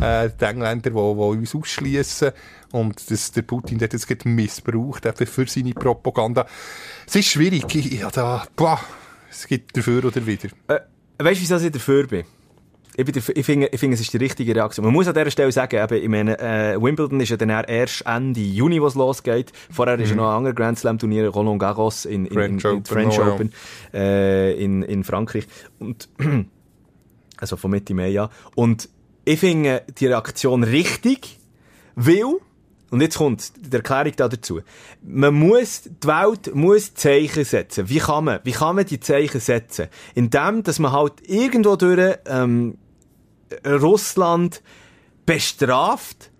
[0.00, 2.32] äh, die Engländer, die, uns ausschließen
[2.72, 6.46] und dass der Putin das jetzt missbraucht eben für seine Propaganda.
[7.06, 7.72] Es ist schwierig.
[7.92, 8.80] Ja, da, boah,
[9.30, 10.48] es gibt dafür oder wieder.
[10.68, 10.80] Äh,
[11.18, 12.24] weißt du, wieso ich dafür bin?
[12.96, 14.84] Ich, bin ich, finde, ich finde, es ist die richtige Reaktion.
[14.84, 18.06] Man muss an dieser Stelle sagen, eben, ich meine, äh, Wimbledon ist ja dann erst
[18.06, 19.52] Ende Juni, wo es losgeht.
[19.70, 22.64] Vorher ist ja noch ein anderes Grand Slam Turnier, Roland Garros in, in, in, French
[22.64, 23.32] in Open French noch, ja.
[23.32, 23.52] Open
[23.92, 25.46] äh, in, in Frankreich.
[25.80, 26.08] Und,
[27.38, 28.30] also von Mitte Mai, ja.
[28.54, 28.88] Und
[29.24, 31.40] ich finde die Reaktion richtig,
[31.96, 32.36] weil,
[32.90, 34.60] und jetzt kommt die Erklärung da dazu.
[35.02, 37.88] Man muss, die Welt muss Zeichen setzen.
[37.88, 39.88] Wie kann man, wie kann man die Zeichen setzen?
[40.14, 42.78] Indem, dass man halt irgendwo durch, ähm,
[43.66, 44.62] Russland
[45.26, 46.30] bestraft.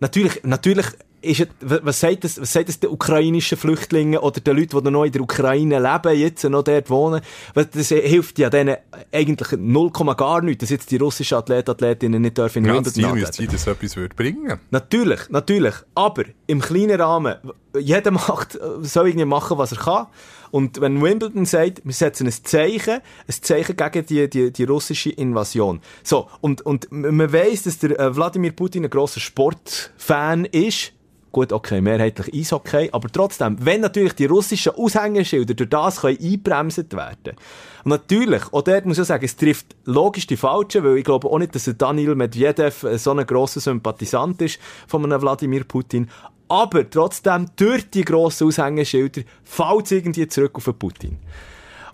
[0.00, 0.86] Natürlich, natürlich
[1.20, 5.04] ist was sagt das, was sagt das den ukrainischen Flüchtlingen oder den Leuten, die noch
[5.04, 7.20] in der Ukraine leben, jetzt noch dort wohnen?
[7.54, 8.76] Das hilft ja denen
[9.12, 12.94] eigentlich 0, gar nichts, dass jetzt die russischen Athleten, Athletinnen nicht dürfen in Ja, das
[12.94, 15.74] Ziel müsste sein, dass etwas würde bringen Natürlich, natürlich.
[15.94, 17.36] Aber im kleinen Rahmen,
[17.78, 20.06] jeder macht, soll irgendwie machen, was er kann.
[20.50, 25.10] Und wenn Wimbledon sagt, wir setzen ein Zeichen, ein Zeichen gegen die, die, die russische
[25.10, 25.80] Invasion.
[26.02, 30.92] So, und, und man weiss, dass der äh, Wladimir Putin ein grosser Sportfan ist.
[31.38, 36.92] Gut, okay, mehrheitlich Eishockey, aber trotzdem, wenn natürlich die russischen Aushängeschilder durch das können einbremset
[36.94, 37.36] werden.
[37.84, 41.28] Und natürlich, auch dort muss ich sagen, es trifft logisch die Falschen, weil ich glaube
[41.28, 44.58] auch nicht, dass Daniel Medvedev äh, so ein grosser Sympathisant ist
[44.88, 46.10] von einem Wladimir Putin.
[46.48, 51.18] Aber trotzdem, durch die grossen Aushängeschilder, fällt es irgendwie zurück auf den Putin.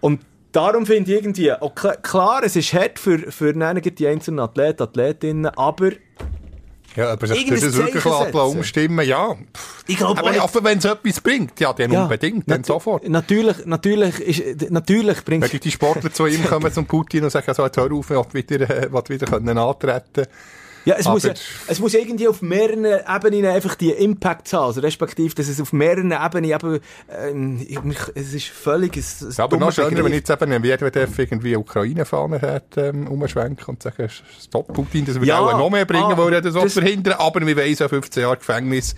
[0.00, 0.22] Und
[0.52, 5.46] darum finde ich irgendwie, okay, klar, es ist hart für, für die einzelnen Athleten, Athletinnen,
[5.54, 5.90] aber
[6.96, 8.38] Ja, aber das wirklich lassen setzen.
[8.38, 9.36] umstimmen, ja.
[9.86, 13.08] Ich glaube aber aber wenn es etwas bringt, ja, dann unbedingt, dann sofort.
[13.08, 17.52] Natürlich, natürlich, ist, natürlich bringt Wenn die Sportler zu ihm kommen, zum Putin, und sagen,
[17.52, 20.26] so, jetzt hör auf, ich will wieder, äh, will wieder können antreten
[20.84, 21.32] Ja, es, Aber- muss, ja,
[21.66, 25.72] es muss irgendwie auf mehreren Ebenen einfach die Impact haben, also respektive, dass es auf
[25.72, 26.80] mehreren Ebenen eben,
[27.10, 27.78] ähm, ich-
[28.14, 30.14] es ist völlig, es, es Ja, aber noch schöner, wenn Begriff.
[30.28, 34.08] jetzt eben ein WWF irgendwie Ukraine-Fahne hat, ähm, umschwenken und sagen,
[34.40, 37.14] stopp Putin, das würde Ja, auch noch mehr bringen, ah, weil er das das- verhindern,
[37.18, 38.94] aber wir weiss, ja, 15 Jahre Gefängnis,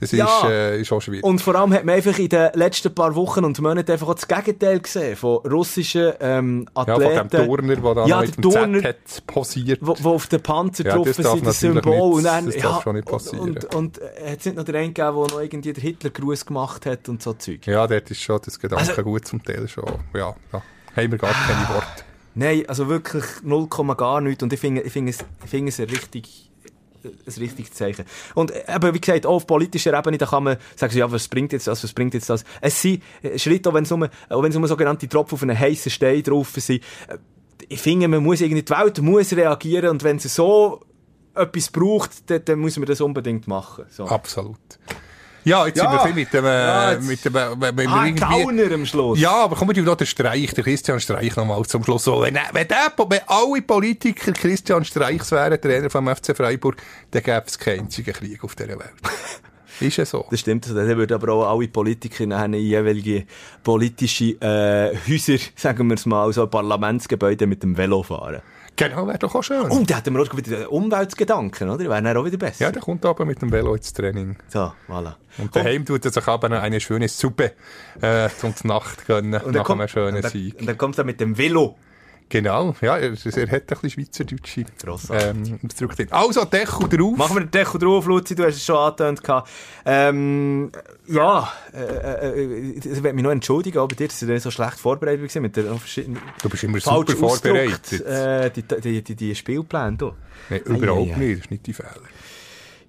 [0.00, 0.48] das ist, Ja.
[0.48, 1.24] äh, ist auch schwierig.
[1.24, 4.14] Und vor allem hat man einfach in den letzten paar Wochen und Monaten einfach auch
[4.14, 7.16] das Gegenteil gesehen von russischen ähm, ja, Athleten.
[7.18, 9.78] von dem Turner, der da Ja, mit dem Turner- Z hat posiert.
[9.82, 11.82] wo, wo auf den Panzer Ja, drauf sind, das Symbol.
[11.92, 13.40] nicht- und dann, das ja, darf schon nicht passieren.
[13.50, 16.46] Und, und äh, hat es nicht noch den einen gegeben, der noch irgendwie den Hitlergruß
[16.46, 17.66] gemacht hat und so Zeug?
[17.66, 19.84] Ja, dort ist schon das Gedanke Also- gut zum Teil schon.
[20.14, 20.62] Ja, da
[20.96, 22.04] haben wir gar keine Worte.
[22.36, 24.42] Nein, also wirklich 0, gar nichts.
[24.42, 26.50] Und ich finde, ich finde es, ich finde es richtig,
[27.04, 28.04] ein richtiges Zeichen.
[28.34, 31.28] Und äh, eben, wie gesagt, auch auf politischer Ebene, da kann man sagen, ja, was
[31.28, 32.44] bringt jetzt das, was bringt jetzt das?
[32.60, 36.22] Es sind äh, Schritte, auch wenn es es nur sogenannte Tropfen auf einen heißen Stein
[36.22, 36.82] drauf sind.
[37.08, 37.18] Äh,
[37.68, 40.80] Ich finde, man muss irgendwie, die Welt muss reagieren und wenn es so
[41.34, 43.86] etwas braucht, dann, dann muss man das unbedingt machen.
[43.90, 44.04] So.
[44.04, 44.58] Absolut.
[45.44, 45.84] Ja, jetzt Ja.
[45.84, 48.74] sind wir viel mit dem, äh, Ja, mit dem, äh, wenn wir Ah, irgendwie...
[48.74, 49.20] Am Schluss.
[49.20, 52.04] Ja, aber kommen wir noch den Streich, der Christian Streich nochmal zum Schluss.
[52.04, 56.76] So, wenn, wenn, der, wenn alle Politiker Christian Streichs wären, Trainer vom FC Freiburg,
[57.10, 58.92] dann gäbe es keinen einzigen Krieg auf dieser Welt.
[59.80, 60.24] ist ja so.
[60.30, 60.66] Das stimmt.
[60.66, 63.26] Also, dann würden aber auch alle Politiker nachher in jeweilige
[63.62, 68.40] politische äh, Häuser, sagen wir es mal, so Parlamentsgebäude mit dem Velo fahren.
[68.76, 69.62] Genau, wäre doch auch schön.
[69.70, 71.78] Und da hätten wir auch wieder Umweltgedanken, oder?
[71.84, 72.64] Die wären dann auch wieder besser.
[72.64, 74.36] Ja, der kommt aber mit dem Velo ins Training.
[74.48, 75.14] So, voilà.
[75.38, 77.52] Und daheim tut er sich aber eine schöne Suppe
[78.00, 80.58] äh, zum Nacht gönnen, Und nach einem und schönen dann, Sieg.
[80.58, 81.76] und dann kommt er mit dem Velo.
[82.30, 85.50] Genau, ja, er, er hat ein bisschen schweizerdeutsche Grossartig.
[85.52, 86.06] ähm, Ausdrücke.
[86.10, 87.16] Also, Deckel drauf.
[87.16, 89.22] Machen wir den Deckel drauf, Luzi, du hast es schon angetönt.
[89.84, 90.72] Ähm,
[91.06, 95.34] ja, äh, äh, ich will mich noch entschuldigen, aber dir, dass du so schlecht vorbereitet
[95.34, 98.04] war mit verschiedenen Du bist immer falsch super vorbereitet.
[98.04, 100.12] Äh, die, die, die, die Spielpläne, du.
[100.50, 101.18] Nee, Ei, überhaupt ei, ei.
[101.18, 101.90] nicht, das ist nicht die Fehler.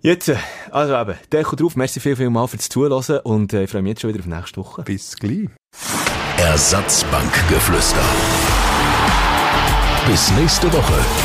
[0.01, 0.37] Jetzt, äh,
[0.71, 3.91] also eben, Deckel drauf, merci viel, viel mal fürs Zuhören und äh, ich freue mich
[3.91, 4.83] jetzt schon wieder auf nächste Woche.
[4.83, 5.49] Bis gleich.
[6.37, 8.03] Ersatzbankgeflüster.
[10.07, 11.24] Bis nächste Woche.